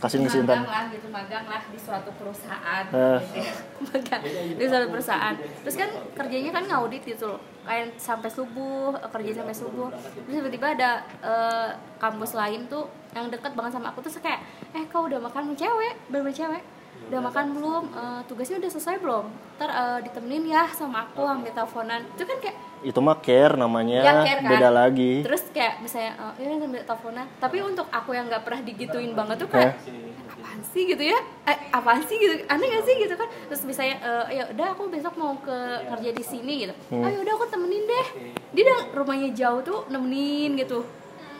Kasih 0.00 0.16
ngisi 0.24 0.40
magang 0.40 0.64
lah 0.64 0.84
gitu 0.88 1.06
magang 1.12 1.44
lah 1.44 1.60
di 1.68 1.76
suatu 1.76 2.10
perusahaan. 2.16 2.84
Eh. 2.88 3.18
gitu 3.20 3.38
ya. 3.44 3.52
magang 3.84 4.22
di 4.56 4.64
suatu 4.64 4.86
perusahaan. 4.88 5.34
Terus 5.36 5.76
kan 5.76 5.90
kerjanya 6.16 6.50
kan 6.56 6.64
ngaudit 6.64 7.02
gitu 7.04 7.36
loh. 7.36 7.40
Kayak 7.68 8.00
sampai 8.00 8.32
subuh 8.32 8.96
kerja 9.12 9.44
sampai 9.44 9.54
subuh. 9.54 9.92
Terus 10.24 10.34
tiba-tiba 10.40 10.72
ada 10.72 10.90
eh, 11.20 11.70
kampus 12.00 12.32
lain 12.32 12.64
tuh 12.66 12.88
yang 13.12 13.28
deket 13.28 13.52
banget 13.52 13.76
sama 13.76 13.92
aku. 13.92 14.00
Tuh 14.00 14.12
kayak 14.24 14.40
eh 14.72 14.88
kau 14.88 15.04
udah 15.04 15.20
makan 15.20 15.52
sama 15.52 15.56
cewek? 15.60 15.94
Sama 16.08 16.32
cewek 16.32 16.62
udah 17.10 17.20
makan 17.20 17.44
belum? 17.52 17.84
Eh, 17.90 18.20
tugasnya 18.30 18.56
udah 18.62 18.70
selesai 18.70 18.96
belum? 19.02 19.24
Ntar 19.58 19.70
eh, 19.70 19.98
ditemenin 20.06 20.44
ya 20.46 20.62
sama 20.70 21.04
aku 21.04 21.26
sampai 21.26 21.50
teleponan. 21.50 22.00
Itu 22.14 22.22
kan 22.24 22.38
kayak 22.38 22.56
Itu 22.80 23.04
mah 23.04 23.20
care 23.20 23.60
namanya, 23.60 24.00
ya 24.00 24.14
care 24.24 24.40
kan? 24.40 24.50
Beda 24.56 24.68
lagi. 24.72 25.20
terus 25.20 25.44
kayak 25.52 25.84
misalnya 25.84 26.16
eh, 26.38 26.46
ya 26.46 26.56
sambil 26.56 26.82
teleponan. 26.86 27.26
Tapi 27.36 27.56
untuk 27.60 27.86
aku 27.90 28.10
yang 28.14 28.30
nggak 28.30 28.42
pernah 28.46 28.60
digituin 28.62 29.12
banget 29.12 29.36
tuh 29.42 29.50
kayak 29.50 29.74
apaan 30.30 30.60
sih? 30.64 30.82
gitu 30.86 31.02
ya. 31.02 31.18
Eh, 31.50 31.58
apaan 31.74 32.02
sih? 32.06 32.16
gitu. 32.16 32.34
Aneh 32.46 32.66
gak 32.70 32.84
sih? 32.86 32.94
Gitu 32.96 33.14
kan. 33.18 33.28
Terus 33.50 33.62
misalnya 33.66 33.96
eh, 34.00 34.24
ya 34.40 34.42
udah 34.54 34.66
aku 34.72 34.86
besok 34.88 35.18
mau 35.18 35.34
ke 35.42 35.56
kerja 35.90 36.10
di 36.14 36.24
sini 36.24 36.64
gitu. 36.64 36.74
Hmm. 36.94 37.04
ayo 37.04 37.20
udah 37.26 37.34
aku 37.36 37.46
temenin 37.50 37.84
deh. 37.84 38.06
Dia 38.54 38.62
udah 38.70 38.80
rumahnya 38.96 39.28
jauh 39.34 39.60
tuh 39.60 39.84
nemenin 39.90 40.54
gitu 40.56 40.86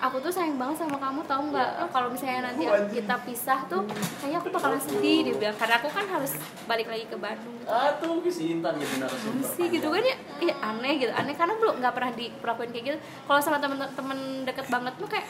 aku 0.00 0.16
tuh 0.18 0.32
sayang 0.32 0.56
banget 0.56 0.80
sama 0.80 0.96
kamu 0.96 1.20
tahu 1.28 1.52
nggak? 1.52 1.70
Kalau 1.92 2.08
misalnya 2.08 2.50
nanti 2.50 2.64
kita 2.90 3.14
pisah 3.22 3.60
tuh 3.68 3.84
kayaknya 4.18 4.38
aku 4.40 4.48
bakalan 4.48 4.80
sedih 4.80 5.28
dia 5.28 5.34
bilang. 5.36 5.56
Karena 5.60 5.76
aku 5.76 5.88
kan 5.92 6.04
harus 6.08 6.32
balik 6.64 6.88
lagi 6.88 7.04
ke 7.04 7.16
Bandung. 7.20 7.54
Ah 7.68 7.92
tuh 8.00 8.24
si 8.32 8.56
Intan 8.56 8.80
jadi 8.80 9.04
narasumber. 9.04 9.44
sih 9.44 9.66
gitu 9.68 9.88
kan 9.92 10.02
ya? 10.02 10.16
Ih, 10.40 10.54
aneh 10.56 10.92
gitu. 10.98 11.12
Aneh 11.12 11.36
karena 11.36 11.54
belum 11.60 11.74
nggak 11.78 11.94
pernah 11.94 12.12
diperlakuin 12.16 12.70
kayak 12.72 12.84
gitu. 12.88 12.98
Kalau 13.28 13.40
sama 13.40 13.60
temen-temen 13.60 14.18
deket 14.48 14.66
banget 14.72 14.92
tuh 14.96 15.06
kayak 15.06 15.26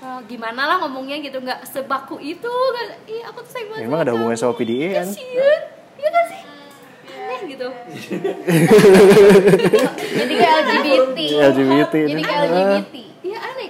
eh, 0.00 0.20
gimana 0.30 0.62
lah 0.70 0.76
ngomongnya 0.86 1.18
gitu. 1.18 1.42
Nggak 1.42 1.66
sebaku 1.66 2.22
itu 2.22 2.48
kan 2.48 2.86
ih 3.10 3.26
aku 3.26 3.42
tuh 3.42 3.50
sayang 3.50 3.68
banget 3.74 3.84
Memang 3.90 4.00
ada 4.06 4.12
hubungannya 4.14 4.38
sama 4.38 4.54
PDA 4.54 5.02
kan? 5.02 5.06
kasian. 5.10 5.60
Iya 5.98 6.08
kan 6.08 6.24
sih? 6.30 6.40
Aneh 7.12 7.40
gitu. 7.50 7.68
Jadi 10.12 10.32
kayak 10.38 10.56
LGBT 10.62 11.18
LGBT. 11.52 11.94
jadi 12.06 12.22
kayak 12.22 12.42
LGBT 12.46 12.96
iya 12.96 13.11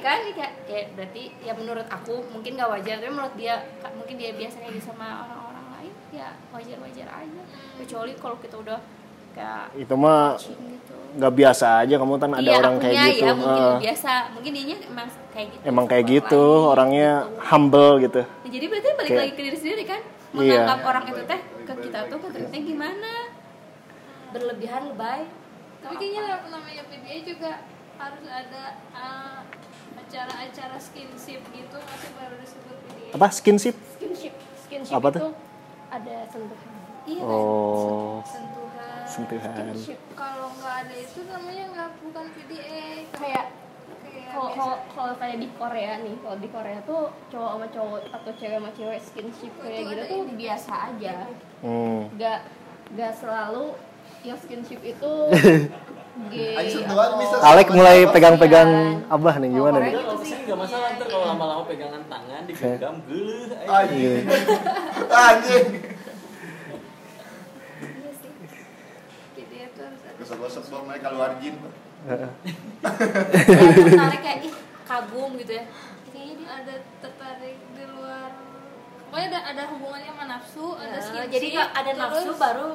kan? 0.02 0.18
Kayak 0.28 0.52
ya 0.66 0.80
berarti 0.92 1.23
ya 1.40 1.52
menurut 1.54 1.87
aku 1.87 2.14
mungkin 2.28 2.50
gak 2.54 2.71
wajar 2.71 2.97
tapi 2.99 3.11
menurut 3.11 3.35
dia 3.35 3.54
mungkin 3.92 4.14
dia 4.16 4.30
biasa 4.32 4.56
kayak 4.59 4.73
gitu 4.75 4.87
sama 4.88 5.06
orang-orang 5.23 5.66
lain 5.78 5.94
ya 6.11 6.28
wajar-wajar 6.50 7.09
aja. 7.09 7.42
Kecuali 7.78 8.12
kalau 8.18 8.37
kita 8.37 8.56
udah 8.59 8.78
kayak 9.32 9.64
Itu 9.75 9.94
mah 9.94 10.37
gitu. 10.37 10.92
nggak 11.12 11.32
biasa 11.32 11.66
aja 11.80 11.94
kamu 11.97 12.12
kan 12.16 12.32
ada 12.32 12.44
Iya, 12.44 12.56
orang 12.56 12.75
kayak 12.76 12.92
akunya 12.94 13.06
gitu. 13.11 13.25
ya 13.25 13.32
mungkin 13.32 13.64
Eh, 13.64 13.78
biasa. 13.80 14.12
Mungkin 14.35 14.52
dia 14.52 14.76
emang 14.82 15.09
kayak 15.32 15.47
gitu 15.49 15.62
emang 15.64 15.87
kayak 15.87 16.04
gitu, 16.06 16.44
lain, 16.44 16.68
orangnya 16.68 17.11
gitu. 17.23 17.40
humble 17.49 17.92
gitu. 18.00 18.21
Ya, 18.44 18.49
jadi 18.50 18.64
berarti 18.66 18.88
balik 18.92 19.09
Kayak- 19.09 19.23
lagi 19.23 19.32
ke 19.32 19.42
diri 19.42 19.56
sendiri 19.56 19.85
kan? 19.87 20.00
Iya. 20.32 20.64
menganggap 20.64 20.80
orang 20.82 21.04
itu 21.06 21.23
teh 21.28 21.40
ke 21.62 21.73
kita 21.85 21.99
tuh 22.09 22.18
ke 22.18 22.28
gimana? 22.59 23.12
Berlebihan 24.32 24.82
lebay. 24.88 25.28
Tapi 25.82 25.94
kayaknya 25.99 26.23
namanya 26.47 26.82
PDA 26.88 27.16
juga 27.23 27.52
harus 27.99 28.25
ada 28.25 28.64
uh, 28.97 29.40
acara-acara 30.12 30.76
skinship 30.76 31.40
gitu 31.57 31.76
masih 31.81 32.11
baru 32.21 32.37
disebut 32.37 32.76
PDA 32.85 33.16
Apa? 33.16 33.26
Skinship? 33.33 33.76
skinship. 33.97 34.35
Skinship 34.61 34.92
Apa 34.92 35.09
itu 35.09 35.19
tuh? 35.25 35.33
ada 35.88 36.16
sentuhan. 36.28 36.69
Iya 37.02 37.23
kan? 37.25 37.33
Oh, 37.33 38.21
sentuhan. 38.23 39.00
Sentuhan. 39.09 39.73
kalau 40.12 40.52
nggak 40.52 40.75
ada 40.85 40.95
itu 40.95 41.21
namanya 41.25 41.64
nggak 41.73 41.90
bukan 42.04 42.26
PDA 42.28 42.85
kayak 43.09 43.47
kayak 44.04 44.28
kalau 44.37 44.76
kalau 44.92 45.14
kayak 45.16 45.37
di 45.40 45.49
Korea 45.57 45.92
nih 45.99 46.14
kalau 46.21 46.37
di 46.37 46.49
Korea 46.49 46.78
tuh 46.85 47.02
cowok 47.28 47.50
sama 47.50 47.66
cowok 47.73 48.00
atau 48.12 48.33
cewek 48.37 48.57
sama 48.61 48.71
cewek 48.76 49.00
skinship 49.00 49.52
kayak 49.64 49.81
gitu 49.88 50.02
tuh 50.04 50.23
biasa 50.37 50.73
aja. 50.92 51.14
Hmm. 51.64 52.00
nggak 52.12 52.38
nggak 52.92 53.12
selalu 53.16 53.64
yang 54.23 54.37
skinship 54.37 54.81
itu 54.85 55.12
Alek 57.42 57.69
mulai 57.73 58.04
Iya. 58.04 58.12
pegang-pegang 58.12 58.71
abah 59.09 59.35
nih 59.40 59.49
gimana 59.49 59.78
nih? 59.81 59.92
Kalau 59.97 60.16
ke 60.21 60.26
sini 60.28 60.42
nggak 60.45 60.59
masalah 60.61 60.88
ntar 60.92 61.07
kalau 61.09 61.25
lama-lama 61.26 61.62
pegangan 61.64 62.02
tangan 62.04 62.42
digenggam 62.45 62.95
geuleuh. 63.09 63.49
Anjing. 63.64 64.25
Anjing. 65.26 65.66
Harus 69.73 69.99
ada 70.04 70.14
Gosok-gosok 70.21 70.62
bang 70.69 70.85
mereka 70.87 71.07
keluar 71.11 71.31
jin. 71.40 71.54
Kayak 72.04 72.31
tertarik 73.88 74.21
kayak 74.26 74.38
ih 74.45 74.54
kagum 74.85 75.31
gitu 75.40 75.52
ya. 75.54 75.64
Kayaknya 76.07 76.35
dia 76.37 76.50
ada 76.52 76.75
tertarik 77.00 77.57
di 77.73 77.85
luar. 77.88 78.31
Pokoknya 79.09 79.28
ada 79.28 79.40
ada 79.49 79.62
hubungannya 79.73 80.11
sama 80.12 80.25
nafsu 80.28 80.66
ada 80.76 80.97
Eh, 80.97 81.02
skinship 81.02 81.33
jadi 81.33 81.47
kalau 81.50 81.71
ada 81.73 81.90
nafsu 81.97 82.31
baru 82.37 82.69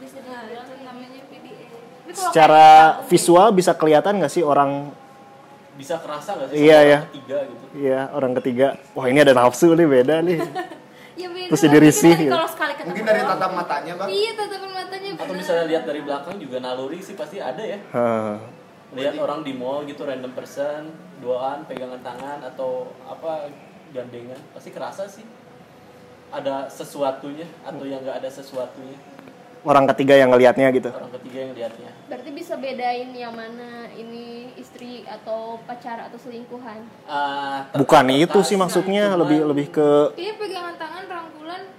bisa 0.00 0.16
dibilang 0.18 0.66
namanya 0.82 1.22
PDA 1.28 1.69
Secara 2.14 2.66
kayak 3.00 3.08
visual 3.10 3.48
bisa 3.54 3.72
kelihatan 3.74 4.18
nggak 4.20 4.32
sih 4.32 4.42
orang 4.44 4.92
Bisa 5.78 5.96
kerasa 5.96 6.36
nggak 6.36 6.48
sih? 6.52 6.56
Iya, 6.60 6.76
sama 6.76 6.84
iya. 6.84 6.98
orang 6.98 7.08
Ketiga 7.08 7.36
gitu. 7.40 7.64
Iya 7.70 8.00
orang 8.12 8.32
ketiga. 8.36 8.66
Wah 8.92 9.06
ini 9.08 9.18
ada 9.22 9.32
nafsu 9.32 9.72
nih 9.72 9.88
beda 9.88 10.16
nih. 10.20 10.38
ya 11.20 11.28
beda 11.32 11.48
Terus 11.52 11.62
jadi 11.64 11.78
risih. 11.80 12.12
Tapi 12.12 12.24
gitu. 12.28 12.34
kalau 12.36 12.50
sekali 12.50 12.72
ketemu 12.76 12.88
Mungkin 12.92 13.04
dari 13.08 13.22
tatap 13.24 13.50
matanya 13.56 13.92
bang. 13.96 14.08
iya 14.12 14.30
tatapan 14.36 14.70
matanya 14.76 15.08
Atau 15.16 15.34
misalnya 15.36 15.64
lihat 15.70 15.84
dari 15.88 16.00
belakang 16.04 16.36
juga 16.36 16.56
naluri 16.60 16.98
sih 17.00 17.14
pasti 17.16 17.36
ada 17.40 17.62
ya. 17.64 17.78
Hah. 17.96 18.36
Lihat 18.90 19.14
orang 19.22 19.40
di 19.46 19.52
mall 19.54 19.86
gitu 19.86 20.02
random 20.02 20.34
person, 20.34 20.90
duaan, 21.22 21.62
pegangan 21.64 22.02
tangan 22.02 22.42
atau 22.42 22.90
apa 23.06 23.48
gandengan, 23.94 24.38
pasti 24.50 24.74
kerasa 24.74 25.06
sih. 25.06 25.22
Ada 26.30 26.70
sesuatunya 26.70 27.46
atau 27.62 27.86
yang 27.86 28.02
nggak 28.02 28.18
ada 28.22 28.30
sesuatunya. 28.30 28.98
Orang 29.60 29.84
ketiga 29.86 30.14
yang 30.14 30.28
ngelihatnya 30.28 30.66
gitu. 30.70 30.88
Orang 30.88 31.12
ketiga 31.14 31.38
yang 31.42 31.54
lihatnya. 31.54 31.90
berarti 32.10 32.30
bisa 32.32 32.58
bedain 32.58 33.14
yang 33.14 33.30
mana 33.30 33.86
ini 33.92 34.50
istri 34.56 35.06
atau 35.06 35.62
pacar 35.62 36.02
atau 36.02 36.18
selingkuhan 36.18 36.82
Ah, 37.06 37.70
Bukan 37.72 38.10
itu 38.10 38.42
sih 38.42 38.56
maksudnya 38.56 39.08
cuman- 39.08 39.20
lebih 39.20 39.38
lebih 39.46 39.66
ke 39.70 39.88
iya 40.16 40.34
pegangan 40.34 40.74
tangan 40.74 41.06
rangkulan 41.06 41.70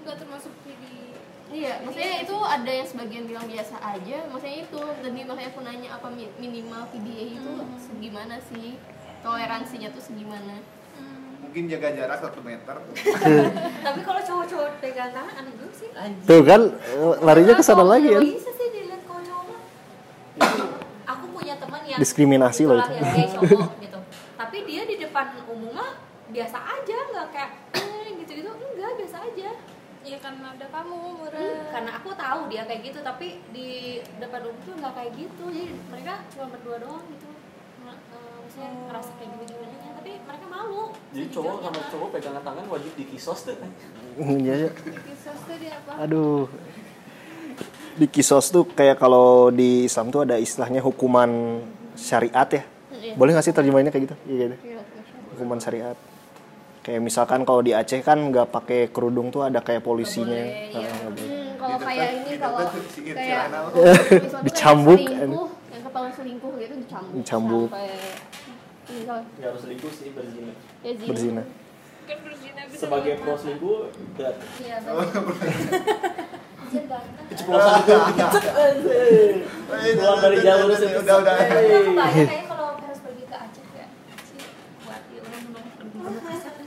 nggak 0.00 0.14
termasuk 0.14 0.54
PDA 0.62 1.18
Iya, 1.50 1.82
maksudnya 1.82 2.14
itu 2.20 2.36
ada 2.38 2.66
yang 2.68 2.82
sebagian 2.84 3.24
bilang 3.24 3.46
biasa 3.46 3.76
aja. 3.78 4.18
Maksudnya 4.26 4.58
itu 4.60 4.78
tadi 4.78 5.20
makanya 5.22 5.48
aku 5.48 5.60
nanya 5.60 5.88
apa 5.92 6.06
mi- 6.08 6.34
minimal 6.36 6.82
PDA 6.88 7.24
itu 7.32 7.52
segimana 7.80 8.38
sih 8.44 8.78
toleransinya 9.22 9.90
tuh 9.90 10.02
segimana? 10.04 10.54
Mungkin 11.54 11.70
jaga 11.70 11.94
jarak 11.94 12.18
satu 12.18 12.42
meter. 12.42 12.76
tapi 13.86 14.00
kalau 14.02 14.18
cowok-cowok 14.18 14.74
pegang 14.82 15.14
tangan 15.14 15.38
aneh 15.38 15.54
juga 15.54 15.70
sih. 15.70 15.86
Tuh 16.26 16.42
kan 16.42 16.66
eh, 16.66 17.14
larinya 17.22 17.54
ke 17.54 17.62
sana 17.62 17.86
lagi 17.86 18.10
kan. 18.10 18.26
bisa 18.26 18.50
sih 18.50 18.74
dilihat 18.74 19.06
kalau 19.06 19.22
cowok 19.22 19.44
mah. 19.46 19.62
aku 21.06 21.24
punya 21.30 21.54
teman 21.54 21.78
yang 21.86 22.02
Diskriminasi 22.02 22.66
loh 22.66 22.82
itulah 22.82 22.90
itu. 22.90 22.98
yang 22.98 23.14
gay 23.14 23.26
cowok 23.30 23.70
gitu. 23.86 23.98
Tapi 24.34 24.56
dia 24.66 24.82
di 24.82 24.96
depan 24.98 25.26
umum 25.46 25.70
mah 25.70 25.94
biasa 26.26 26.58
aja 26.58 26.96
nggak 27.14 27.26
kayak 27.30 27.50
eh, 27.78 28.06
gitu-gitu. 28.18 28.50
Enggak 28.50 28.92
biasa 28.98 29.16
aja. 29.22 29.50
Ya 30.02 30.18
karena 30.18 30.46
ada 30.58 30.66
kamu 30.68 30.96
murah 31.16 31.38
Hmm, 31.38 31.70
karena 31.70 31.90
aku 31.96 32.10
tahu 32.12 32.40
dia 32.50 32.66
kayak 32.66 32.82
gitu 32.82 32.98
tapi 32.98 33.38
di 33.54 33.68
depan 34.18 34.42
umum 34.42 34.58
tuh 34.60 34.74
nggak 34.74 34.90
kayak 34.92 35.12
gitu. 35.14 35.44
Jadi 35.46 35.70
mereka 35.86 36.18
cuma 36.34 36.50
berdua 36.50 36.82
doang 36.82 37.06
gitu. 37.14 37.30
Eh, 37.86 37.94
maksudnya 38.42 38.70
ngerasa 38.90 39.10
kayak 39.16 39.30
gitu 39.38 39.54
tapi 39.54 39.63
mereka 40.34 40.46
malu 40.50 40.90
Jadi 41.14 41.26
cowok 41.30 41.56
sama 41.62 41.80
cowok 41.94 42.08
pegangan 42.18 42.42
tangan 42.42 42.64
wajib 42.66 42.92
dikisos 42.98 43.40
tuh. 43.46 43.54
Iya, 44.18 44.54
iya. 44.66 44.70
kisah 44.74 45.34
tadi 45.46 45.66
apa 45.70 45.90
Aduh. 46.02 46.50
Di 47.94 48.06
kisos 48.10 48.50
tuh 48.50 48.66
kayak 48.66 48.98
kalau 48.98 49.54
di 49.54 49.86
Islam 49.86 50.10
tuh 50.10 50.26
ada 50.26 50.34
istilahnya 50.34 50.82
hukuman 50.82 51.62
syariat 51.94 52.48
ya. 52.50 52.62
Boleh 53.14 53.30
nggak 53.38 53.46
sih 53.46 53.54
terjemahinnya 53.54 53.94
kayak 53.94 54.10
gitu? 54.10 54.16
Iya 54.26 54.44
gitu. 54.50 54.56
Hukuman 55.38 55.62
syariat. 55.62 55.94
Kayak 56.82 57.00
misalkan 57.00 57.46
kalau 57.46 57.62
di 57.62 57.72
Aceh 57.72 58.02
kan 58.02 58.18
nggak 58.18 58.50
pakai 58.50 58.90
kerudung 58.90 59.30
tuh 59.30 59.46
ada 59.46 59.62
kayak 59.62 59.86
polisinya. 59.86 60.34
boleh, 60.34 60.74
iya. 60.74 60.90
Ah. 60.90 61.10
Hmm, 61.14 61.46
kalau 61.56 61.78
kayak 61.78 62.08
ini 62.12 62.32
kalau 62.42 62.58
tuh 62.66 62.82
kayak 63.14 63.42
tuh 63.70 64.42
Dicambuk. 64.42 65.00
selingkuh, 65.00 65.48
yang 65.70 65.82
ketahuan 65.86 66.12
selingkuh 66.12 66.52
gitu 66.58 66.74
dicambuk. 66.82 67.14
Dicambuk. 67.22 67.68
Sampai 67.70 67.88
misal 68.86 69.20
Nggak 69.30 69.48
harus 69.48 69.60
selingkuh 69.62 69.90
sih 69.90 70.08
berzina. 70.10 70.52
ya 70.80 70.92
zina. 70.92 71.08
Berzina. 71.08 71.42
kan 72.04 72.18
berzina 72.20 72.60
bisa 72.66 72.80
Sebagai 72.80 73.10
buat 73.10 73.20
pro 73.20 73.30
mata. 73.30 73.40
selingkuh, 73.40 73.78
berat. 74.14 74.36
iya 74.58 74.76
Keceplosan 77.30 77.72
itu 77.80 77.96
Keluar 79.94 80.18
dari 80.20 80.38
jalur 80.40 80.68
situ. 80.72 80.98
udah, 80.98 81.16
udah. 81.22 81.34
Hey. 81.36 81.86
banyak 81.86 82.26
kayaknya 82.26 82.44
kalau 82.46 82.74
harus 82.74 82.98
pergi 83.00 83.24
ke 83.24 83.36
Aceh 83.36 83.62
sih 83.62 83.86
buat 84.82 85.00
orang 85.00 85.42
menang 85.46 85.66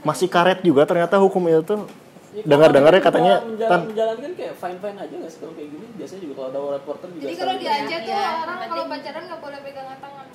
Masih 0.08 0.28
karet 0.28 0.60
juga 0.62 0.82
ternyata 0.84 1.18
hukum 1.18 1.44
itu 1.46 1.60
tuh. 1.62 1.84
Ya, 2.30 2.44
Dengar-dengarnya 2.46 3.00
katanya 3.00 3.34
menjalan, 3.40 3.66
kan 3.66 3.80
menjalankan 3.84 4.30
kayak 4.32 4.54
fine 4.54 4.78
fine 4.78 4.96
aja 4.96 5.14
nggak 5.16 5.28
sih 5.28 5.38
kalau 5.38 5.52
kayak 5.52 5.68
gini 5.70 5.86
biasanya 5.92 6.20
juga 6.22 6.34
kalau 6.36 6.48
ada 6.48 6.60
reporter 6.72 7.06
juga 7.08 7.20
jadi 7.20 7.34
kalau 7.34 7.48
selalu 7.48 7.58
di. 7.58 7.66
Aceh 7.68 7.98
tuh 7.98 8.08
Iya, 8.08 8.28
orang 8.38 8.58
kalau 8.62 8.84
pacaran 8.86 9.22
nggak 9.24 9.40
boleh 9.40 9.58
pegangan 9.60 9.96
tangan 9.98 10.26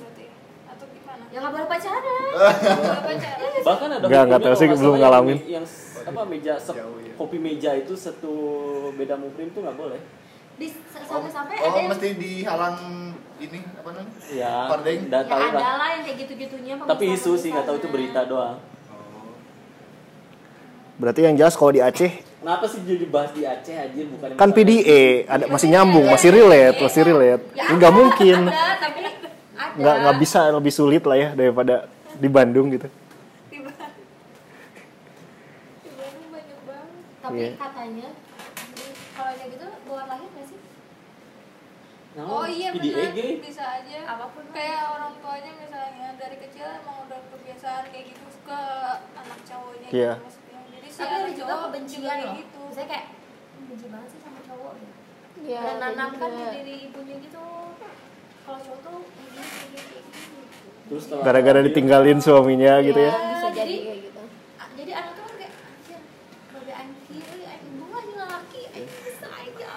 atau 0.73 0.85
gimana? 0.87 1.23
Ya 1.27 1.37
nggak 1.39 1.51
boleh 1.51 1.67
pacaran. 1.67 2.23
Pacaran. 3.03 3.51
Bahkan 3.63 3.87
ada 3.91 4.05
Nggak, 4.05 4.23
nggak 4.25 4.41
tahu 4.41 4.55
sih, 4.55 4.67
belum 4.69 4.95
ngalamin. 4.97 5.37
yang, 5.39 5.61
yang 5.61 5.65
apa 6.03 6.21
meja 6.25 6.53
sep- 6.57 6.75
ya. 6.75 6.85
kopi 7.13 7.37
meja 7.37 7.71
itu 7.73 7.93
satu 7.95 8.33
beda 8.93 9.15
muhrim 9.15 9.47
tuh 9.49 9.61
nggak 9.61 9.73
boleh. 9.73 10.01
Di 10.53 10.67
sampai-sampai 10.91 11.55
Oh, 11.57 11.65
ada 11.65 11.77
yang 11.77 11.89
mesti 11.89 12.07
dihalang 12.13 12.77
ini 13.39 13.59
apa 13.71 13.89
namanya? 13.89 14.11
ya 14.29 14.53
Kordeng. 14.67 14.99
ya 15.03 15.21
tahu 15.23 15.39
ada 15.49 15.71
lah 15.73 15.87
yang 15.91 16.03
kayak 16.03 16.17
gitu-gitunya 16.21 16.73
tapi 16.79 17.03
isu 17.11 17.31
sih 17.35 17.49
nggak 17.49 17.65
tahu 17.65 17.77
itu 17.77 17.87
berita 17.87 18.21
doang. 18.23 18.57
Berarti 20.95 21.19
yang 21.21 21.33
jelas 21.33 21.53
kalau 21.53 21.71
di 21.71 21.81
Aceh 21.81 22.11
Kenapa 22.37 22.67
sih 22.67 22.83
jadi 22.83 23.07
bahas 23.07 23.31
di 23.31 23.41
Aceh 23.41 23.71
aja 23.73 24.01
bukan 24.05 24.35
Kan 24.35 24.49
PDA 24.51 25.23
ada 25.25 25.47
masih 25.47 25.71
nyambung, 25.71 26.05
masih 26.05 26.29
relate, 26.29 26.77
masih 26.77 27.01
relate. 27.01 27.43
Nggak 27.71 27.91
mungkin. 27.97 28.37
ada 28.45 28.77
tapi 28.77 28.99
ada. 29.53 29.75
Nggak 29.75 29.95
nggak 29.99 30.17
bisa 30.19 30.39
lebih 30.49 30.71
sulit 30.71 31.03
lah 31.03 31.15
ya 31.15 31.29
daripada 31.31 31.75
di 32.13 32.27
Bandung 32.27 32.67
gitu. 32.69 32.87
di 33.47 33.59
Bandung. 33.59 34.07
Di 35.79 35.89
Bandung 35.91 36.27
banyak 36.29 36.59
banget. 36.63 37.03
Tapi 37.19 37.37
Iya. 37.39 37.49
katanya 37.55 38.07
kalau 39.13 39.31
kayak 39.33 39.49
gitu 39.51 39.65
bukan 39.83 40.05
lahir 40.07 40.27
nggak 40.27 40.47
sih? 40.47 40.59
Oh 42.15 42.45
iya 42.45 42.69
benar. 42.71 43.09
Bisa 43.41 43.63
aja. 43.75 43.97
Apa 44.07 44.25
pun. 44.29 44.45
kayak 44.51 44.85
orang 44.87 45.13
tuanya 45.17 45.51
misalnya 45.55 46.07
dari 46.15 46.37
kecil 46.39 46.67
emang 46.77 46.97
udah 47.03 47.19
kebiasaan 47.27 47.89
kayak 47.89 48.05
gitu 48.07 48.21
ke 48.43 48.59
anak 49.15 49.39
cowoknya 49.43 49.89
Iya. 49.89 50.13
gitu 50.13 50.23
maksudnya. 50.23 50.59
Jadi 50.69 50.87
si 50.87 50.99
tapi 50.99 51.13
ada 51.15 51.31
juga 51.31 51.53
kebencian 51.63 52.17
loh. 52.19 52.35
gitu. 52.37 52.59
Misalnya 52.63 52.89
kayak 52.89 53.05
"Hmm, 53.09 53.63
benci 53.65 53.85
banget 53.87 54.09
sih 54.09 54.19
sama 54.19 54.39
cowok. 54.43 54.73
Gitu 54.77 54.93
ya 55.43 55.59
dan 55.59 55.75
nanamkan 55.81 56.29
di 56.29 56.37
juga. 56.37 56.51
diri 56.53 56.75
ibunya 56.85 57.15
gitu 57.19 57.43
kalau 58.43 58.59
cowok 58.59 58.79
tuh 58.81 58.99
Terus 60.83 61.03
Gara-gara 61.17 61.59
dia- 61.59 61.67
ditinggalin 61.67 62.19
suaminya 62.19 62.77
gitu 62.79 62.99
ya. 62.99 63.13
bisa 63.13 63.49
jadi. 63.49 63.55
jadi- 63.55 63.81
kayak 63.81 63.99
gitu. 64.03 64.21
Jadi 64.75 64.91
anak 64.93 65.11
tuh 65.11 65.23
kan 65.23 65.35
kayak 65.39 65.51
anjir 66.75 67.23
babe 67.33 67.67
mah 67.81 68.01
jeung 68.03 68.19
laki 68.21 68.61
aing 68.67 68.87
bisa 69.01 69.27
aja 69.31 69.71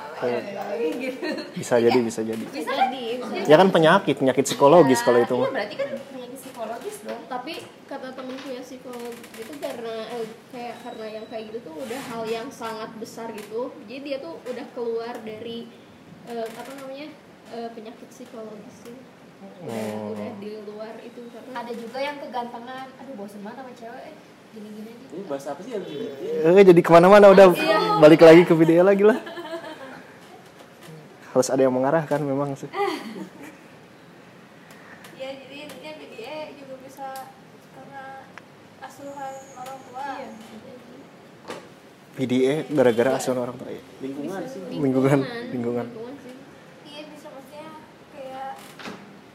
gitu 0.92 1.26
Bisa 1.54 1.74
jadi, 1.78 1.98
bisa 2.00 2.20
jadi. 2.22 2.44
bisa 2.44 2.72
jadi 2.74 3.00
bisa 3.16 3.34
Ya 3.44 3.56
kan 3.56 3.68
penyakit, 3.70 4.14
penyakit 4.14 4.44
psikologis 4.44 5.00
kalau 5.00 5.20
itu 5.20 5.36
Iya, 5.38 5.48
berarti 5.48 5.74
kan 5.74 5.88
penyakit 6.10 6.38
psikologis 6.38 6.96
dong. 7.00 7.20
Tapi 7.26 7.52
kata 7.86 8.08
temenku 8.12 8.48
yang 8.48 8.64
psikolog 8.64 9.06
itu 9.32 9.52
karena 9.56 9.94
eh, 10.10 10.26
kayak 10.50 10.76
karena 10.82 11.06
yang 11.12 11.24
kayak 11.26 11.44
gitu 11.48 11.58
tuh 11.62 11.74
udah 11.78 12.00
hal 12.04 12.22
yang 12.26 12.48
sangat 12.50 12.90
besar 12.96 13.30
gitu. 13.30 13.70
Jadi 13.84 14.00
dia 14.02 14.16
tuh 14.18 14.36
udah 14.42 14.66
keluar 14.70 15.14
dari 15.16 15.70
eh, 16.26 16.46
apa 16.50 16.70
namanya 16.74 17.06
eh, 17.48 17.68
penyakit 17.70 18.06
psikologis 18.08 18.76
sih 18.82 18.96
udah 19.36 20.10
udah 20.10 20.28
di 20.40 20.48
luar 20.64 20.94
itu 21.00 21.20
karena 21.28 21.52
ada 21.54 21.70
juga 21.70 21.98
yang 22.00 22.16
kegantengan 22.18 22.86
aduh 22.96 23.14
bosen 23.14 23.40
banget 23.40 23.56
sama 23.60 23.72
cewek 23.76 24.02
eh, 24.06 24.14
gini-gini 24.50 24.88
aja 24.88 25.04
Ini 25.12 25.22
bahas 25.28 25.44
apa 25.46 25.60
sih 25.60 25.70
yang 25.70 25.82
gitu? 25.84 26.04
Eh, 26.56 26.64
jadi 26.64 26.80
ke 26.80 26.88
mana-mana 26.88 27.28
udah 27.28 27.46
balik 27.98 28.20
lagi 28.20 28.42
ke 28.42 28.52
video 28.52 28.80
lagi 28.80 29.04
lah. 29.04 29.16
Harus 31.30 31.52
ada 31.52 31.60
yang 31.60 31.70
mengarahkan 31.70 32.16
memang 32.18 32.56
sih. 32.56 32.66
ya 35.20 35.28
jadi 35.36 35.56
intinya 35.68 35.92
PDA 35.94 36.36
juga 36.56 36.74
bisa 36.80 37.06
karena 37.72 38.02
asuhan 38.80 39.34
orang 39.54 39.78
tua 39.84 40.04
Iya. 40.16 40.28
PDA 42.16 42.64
gara-gara 42.72 43.10
asuhan 43.14 43.38
orang 43.38 43.54
tua. 43.54 43.68
ya. 43.68 43.82
Lingkungan 44.00 44.40
sih. 44.48 44.60
Lingkungan, 44.72 45.18
lingkungan. 45.52 45.86
sih 46.24 46.34
iya 46.88 47.04
bisa 47.06 47.28
maksudnya 47.28 47.68
kayak 48.10 48.56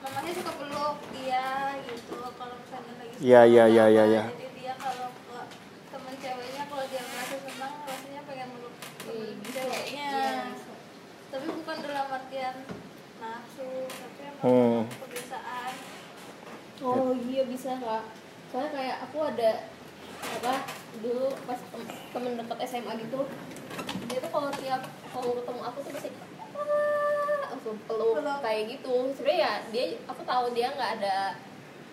mamanya 0.01 0.31
suka 0.33 0.51
peluk 0.57 0.97
dia 1.13 1.45
gitu 1.85 2.17
kalau 2.33 2.55
misalnya 2.57 2.93
lagi 2.97 3.10
Iya, 3.21 3.45
iya, 3.45 3.63
iya, 3.69 3.85
iya, 3.87 4.03
iya. 4.07 4.23
jadi 4.25 4.47
dia 4.57 4.73
kalau 4.75 5.13
ke 5.13 5.37
temen 5.93 6.13
ceweknya 6.17 6.63
kalau 6.65 6.85
dia 6.89 7.01
merasa 7.05 7.35
senang 7.37 7.73
rasanya 7.85 8.21
pengen 8.25 8.47
meluk 8.49 8.73
temen 8.97 9.37
ceweknya 9.45 10.09
tapi 11.29 11.45
bukan 11.47 11.77
dalam 11.85 12.07
artian 12.09 12.55
nafsu 13.21 13.69
tapi 13.87 14.19
emang 14.25 14.41
Hmm. 14.41 14.79
kebiasaan 14.89 15.73
oh 16.81 17.13
iya 17.13 17.45
bisa 17.45 17.77
kak 17.77 18.03
soalnya 18.49 18.69
kayak 18.73 18.97
aku 19.05 19.17
ada 19.21 19.51
apa 20.41 20.53
dulu 20.97 21.29
pas 21.45 21.61
tem- 21.61 21.93
temen 22.09 22.33
dekat 22.35 22.57
SMA 22.65 22.93
gitu 22.99 23.21
dia 24.09 24.17
tuh 24.17 24.31
kalau 24.33 24.49
tiap 24.51 24.81
kalau 25.07 25.37
ketemu 25.37 25.61
aku 25.61 25.77
tuh 25.79 25.91
pasti 25.93 26.09
"Ah," 26.57 27.53
langsung 27.53 27.77
Peluk. 27.85 28.17
kayak 28.41 28.63
gitu 28.65 29.13
sebenarnya 29.13 29.37
ya 29.39 29.53
dia 29.69 29.85
aku 30.09 30.21
tahu 30.25 30.45
dia 30.51 30.73
nggak 30.73 30.91
ada 30.99 31.37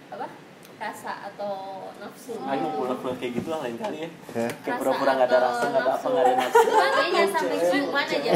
apa 0.09 0.48
rasa 0.79 1.13
atau 1.27 1.55
nafsu 1.99 2.39
Ayo 2.41 2.67
pura-pura 2.73 3.13
kayak 3.19 3.33
gitu 3.35 3.49
lah 3.49 3.61
lain 3.61 3.77
kali 3.77 3.99
ya. 3.99 4.09
Ya. 4.33 4.47
Kayak 4.63 4.79
pura-pura 4.79 5.11
nggak 5.13 5.29
ada 5.29 5.39
rasa, 5.43 5.65
nggak 5.67 5.83
ada 5.83 5.93
apa, 5.93 6.07
nggak 6.07 6.23
ada 6.23 6.35
nafsu. 6.37 6.59
cuman 6.65 6.89
kayaknya 6.93 7.23
sampai 7.29 7.59
ciuman 7.61 8.05
aja 8.05 8.31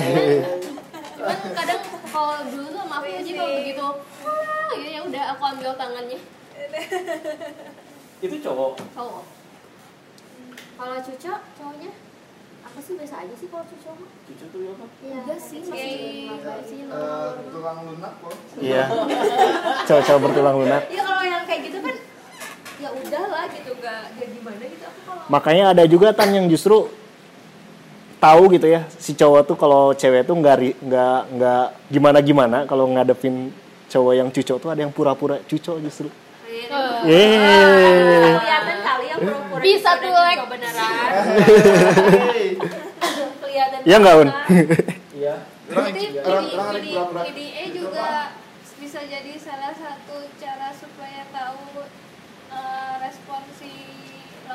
cuman 1.12 1.38
kadang 1.54 1.80
kalau 2.04 2.36
dulu 2.44 2.66
tuh 2.66 2.80
sama 2.80 2.94
aku 2.96 3.06
aja 3.08 3.32
kalau 3.32 3.52
begitu 3.56 3.86
ah 4.26 4.70
gitu 4.72 4.88
ya 4.88 5.00
udah 5.02 5.24
aku 5.32 5.42
ambil 5.48 5.70
tangannya 5.76 6.18
Itu 8.18 8.36
cowok. 8.40 8.72
cowok 8.90 9.24
kalau 10.72 10.96
cucok 10.98 11.40
cowoknya 11.54 11.90
apa 12.62 12.78
sih 12.80 12.94
biasa 12.96 13.14
aja 13.20 13.34
sih 13.36 13.46
kalau 13.46 13.64
cucok 13.64 13.94
mah 13.96 14.10
Cucu 14.24 14.44
tuh 14.48 14.60
apa? 14.64 14.84
enggak 15.04 15.38
sih 15.38 15.58
masih 15.60 15.94
masih 16.30 16.78
Eh, 16.78 16.86
normal 16.88 17.50
tulang 17.52 17.78
lunak 17.84 18.12
kok. 18.18 18.34
Iya. 18.56 18.82
Cowok-cowok 19.86 20.20
bertulang 20.22 20.56
lunak. 20.56 20.82
Iya 20.88 21.02
kalau 21.02 21.22
yang 21.22 21.44
kayak 21.44 21.60
gitu 21.68 21.78
kan 21.78 21.94
ya 22.82 22.90
udahlah 22.90 23.46
gitu 23.54 23.70
gak 23.78 24.02
gak 24.18 24.28
gimana 24.34 24.62
gitu 24.66 24.84
aku 24.90 25.00
kalau 25.06 25.22
Makanya 25.30 25.64
ada 25.70 25.84
juga 25.86 26.10
tan 26.10 26.34
yang 26.34 26.50
justru 26.50 26.90
tahu 28.18 28.50
gitu 28.54 28.66
ya 28.70 28.86
si 28.98 29.14
cowok 29.14 29.42
tuh 29.46 29.56
kalau 29.58 29.94
cewek 29.94 30.26
tuh 30.26 30.34
nggak 30.38 30.78
nggak 30.78 31.18
nggak 31.38 31.64
gimana 31.90 32.18
gimana 32.22 32.58
kalau 32.70 32.86
ngadepin 32.90 33.50
cowok 33.90 34.14
yang 34.14 34.28
cucok 34.30 34.56
tuh 34.62 34.70
ada 34.70 34.80
yang 34.86 34.94
pura-pura 34.94 35.42
cucok 35.46 35.78
justru. 35.82 36.08
Yeay. 37.02 38.38
kelihatan 38.38 38.78
kali 38.84 39.04
yang 39.10 39.20
pura-pura 39.26 39.62
Bisa 39.64 39.90
tuh, 39.98 40.12
beneran 40.46 41.02
kelihatan 43.42 43.78
Iya 43.82 43.96
nggak 43.98 44.14
un? 44.22 44.28
Iya. 45.18 45.34
Berarti 45.66 46.04
pura-pura. 46.22 47.20
PDA 47.26 47.64
juga 47.74 48.08
bisa 48.78 49.00
jadi 49.08 49.32
salah 49.40 49.72
satu 49.74 50.16
cara 50.38 50.68
supaya 50.74 51.22
tahu 51.32 51.86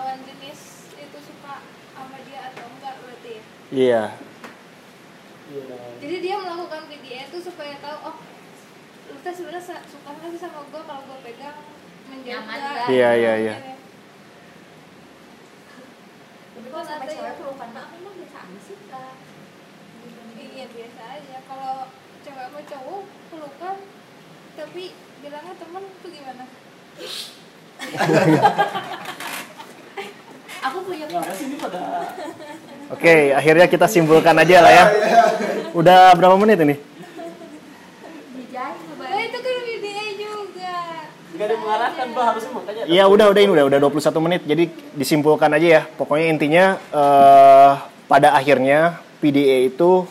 lawan 0.08 0.24
jenis 0.24 0.88
itu 0.96 1.20
suka 1.20 1.67
sama 1.91 2.15
dia 2.24 2.48
atau 2.48 2.63
enggak 2.72 2.96
berarti 3.04 3.32
ya. 3.36 3.43
Iya. 3.76 4.04
Jadi 6.00 6.15
dia 6.24 6.39
melakukan 6.39 6.88
PDA 6.88 7.28
itu 7.28 7.43
supaya 7.43 7.76
tahu 7.84 7.98
oh 8.08 8.15
lu 9.12 9.20
tuh 9.20 9.36
sebenarnya 9.36 9.84
suka 9.84 10.10
nggak 10.15 10.32
sih 10.32 10.39
sama 10.39 10.63
gue 10.63 10.80
kalau 10.80 11.04
gue 11.04 11.17
pegang 11.28 11.60
menjaga. 12.08 12.88
Iya, 12.88 13.10
iya, 13.20 13.34
iya. 13.36 13.56
tapi 16.56 16.67
kalau 16.72 16.88
sampai 16.88 17.12
cewek 17.12 17.36
pelukan 17.43 17.70
mah 17.76 17.91
aku 17.91 17.96
mah 18.08 18.13
biasa 18.15 18.38
aja 18.48 18.60
sih 18.63 18.80
Kak. 18.88 19.15
Iya 20.39 20.65
biasa 20.72 21.02
aja. 21.20 21.36
Kalau 21.52 21.91
cewek 22.24 22.48
sama 22.48 22.62
cowok 22.63 23.04
pelukan 23.28 23.76
tapi 24.56 24.84
bilangnya 25.20 25.54
temen 25.60 25.84
tuh 26.00 26.10
gimana? 26.15 26.48
Oke, 32.88 33.36
akhirnya 33.36 33.67
kita 33.67 33.86
simpulkan 33.91 34.36
aja 34.39 34.63
lah 34.63 34.71
ya. 34.71 34.86
Udah 35.76 36.15
berapa 36.15 36.39
menit 36.39 36.63
ini? 36.63 36.76
itu 39.28 39.38
kan 41.38 42.88
Iya 42.88 43.04
udah 43.06 43.26
udah 43.30 43.41
ini 43.43 43.52
udah 43.54 43.65
udah 43.69 43.80
21 43.91 44.26
menit. 44.26 44.41
Jadi 44.47 44.63
disimpulkan 44.95 45.52
aja 45.54 45.67
ya. 45.67 45.82
Pokoknya 45.86 46.28
intinya 46.32 46.65
eh, 46.80 47.71
pada 48.08 48.34
akhirnya 48.34 49.04
PDA 49.19 49.67
itu 49.67 50.08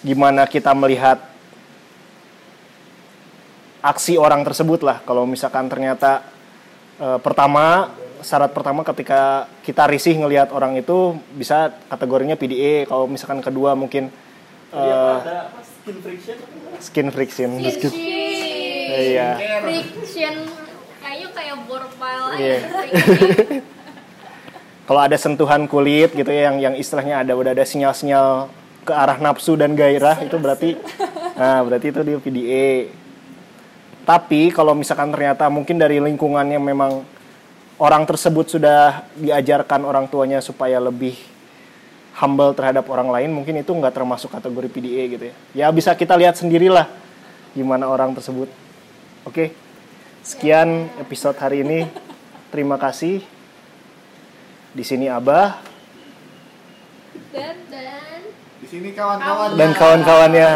gimana 0.00 0.48
kita 0.48 0.72
melihat 0.72 1.20
aksi 3.84 4.16
orang 4.16 4.42
tersebut 4.42 4.80
lah. 4.82 5.04
Kalau 5.04 5.28
misalkan 5.28 5.68
ternyata 5.68 6.24
eh, 6.98 7.18
pertama 7.22 7.94
syarat 8.20 8.52
pertama 8.52 8.82
ketika 8.82 9.44
kita 9.62 9.84
risih 9.86 10.16
ngelihat 10.16 10.50
orang 10.50 10.76
itu 10.76 11.16
bisa 11.32 11.72
kategorinya 11.88 12.34
PDA 12.34 12.84
kalau 12.84 13.04
misalkan 13.04 13.40
kedua 13.40 13.72
mungkin 13.74 14.08
eh, 14.70 14.78
ada 14.78 15.48
apa, 15.48 15.60
skin 15.62 15.96
friction? 15.98 16.36
skin 16.80 17.08
friction 17.10 17.50
Friction. 17.58 17.92
iya 18.90 19.28
friction 19.62 20.34
kayaknya 21.00 21.28
kayak 21.32 21.56
borpal 21.64 22.22
Iya. 22.36 22.58
friction. 22.60 23.62
kalau 24.90 25.00
ada 25.06 25.14
sentuhan 25.14 25.70
kulit 25.70 26.10
gitu 26.10 26.26
ya 26.26 26.50
yang 26.50 26.56
yang 26.58 26.74
istilahnya 26.74 27.22
ada 27.22 27.38
udah 27.38 27.54
ada 27.54 27.62
sinyal-sinyal 27.62 28.50
ke 28.82 28.90
arah 28.90 29.22
nafsu 29.22 29.54
dan 29.54 29.78
gairah 29.78 30.18
itu 30.18 30.34
berarti 30.34 30.74
nah 31.38 31.62
berarti 31.62 31.86
itu 31.94 32.00
dia 32.02 32.18
PDA 32.18 32.70
tapi 34.02 34.50
kalau 34.50 34.74
misalkan 34.74 35.14
ternyata 35.14 35.46
mungkin 35.46 35.78
dari 35.78 36.02
lingkungannya 36.02 36.58
memang 36.58 37.06
orang 37.80 38.04
tersebut 38.04 38.60
sudah 38.60 39.08
diajarkan 39.16 39.88
orang 39.88 40.04
tuanya 40.06 40.44
supaya 40.44 40.76
lebih 40.76 41.16
humble 42.20 42.52
terhadap 42.52 42.84
orang 42.92 43.08
lain 43.08 43.32
mungkin 43.32 43.56
itu 43.56 43.72
nggak 43.72 43.96
termasuk 43.96 44.28
kategori 44.28 44.68
PDA 44.68 45.02
gitu 45.16 45.24
ya. 45.32 45.34
Ya 45.56 45.66
bisa 45.72 45.96
kita 45.96 46.12
lihat 46.20 46.36
sendirilah 46.36 46.84
gimana 47.56 47.88
orang 47.88 48.12
tersebut. 48.12 48.52
Oke 49.24 49.56
sekian 50.20 50.92
episode 51.00 51.40
hari 51.40 51.64
ini. 51.64 51.88
Terima 52.52 52.76
kasih. 52.76 53.24
Di 54.76 54.84
sini 54.84 55.08
Abah. 55.08 55.62
Dan. 57.32 57.56
Di 58.60 58.66
sini 58.68 58.92
kawan-kawan. 58.92 59.56
Dan 59.56 59.70
kawan-kawannya. 59.72 60.50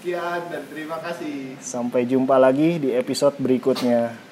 Sekian 0.00 0.40
dan 0.50 0.62
terima 0.66 0.98
kasih. 0.98 1.54
Sampai 1.62 2.08
jumpa 2.08 2.34
lagi 2.40 2.82
di 2.82 2.90
episode 2.90 3.38
berikutnya. 3.38 4.31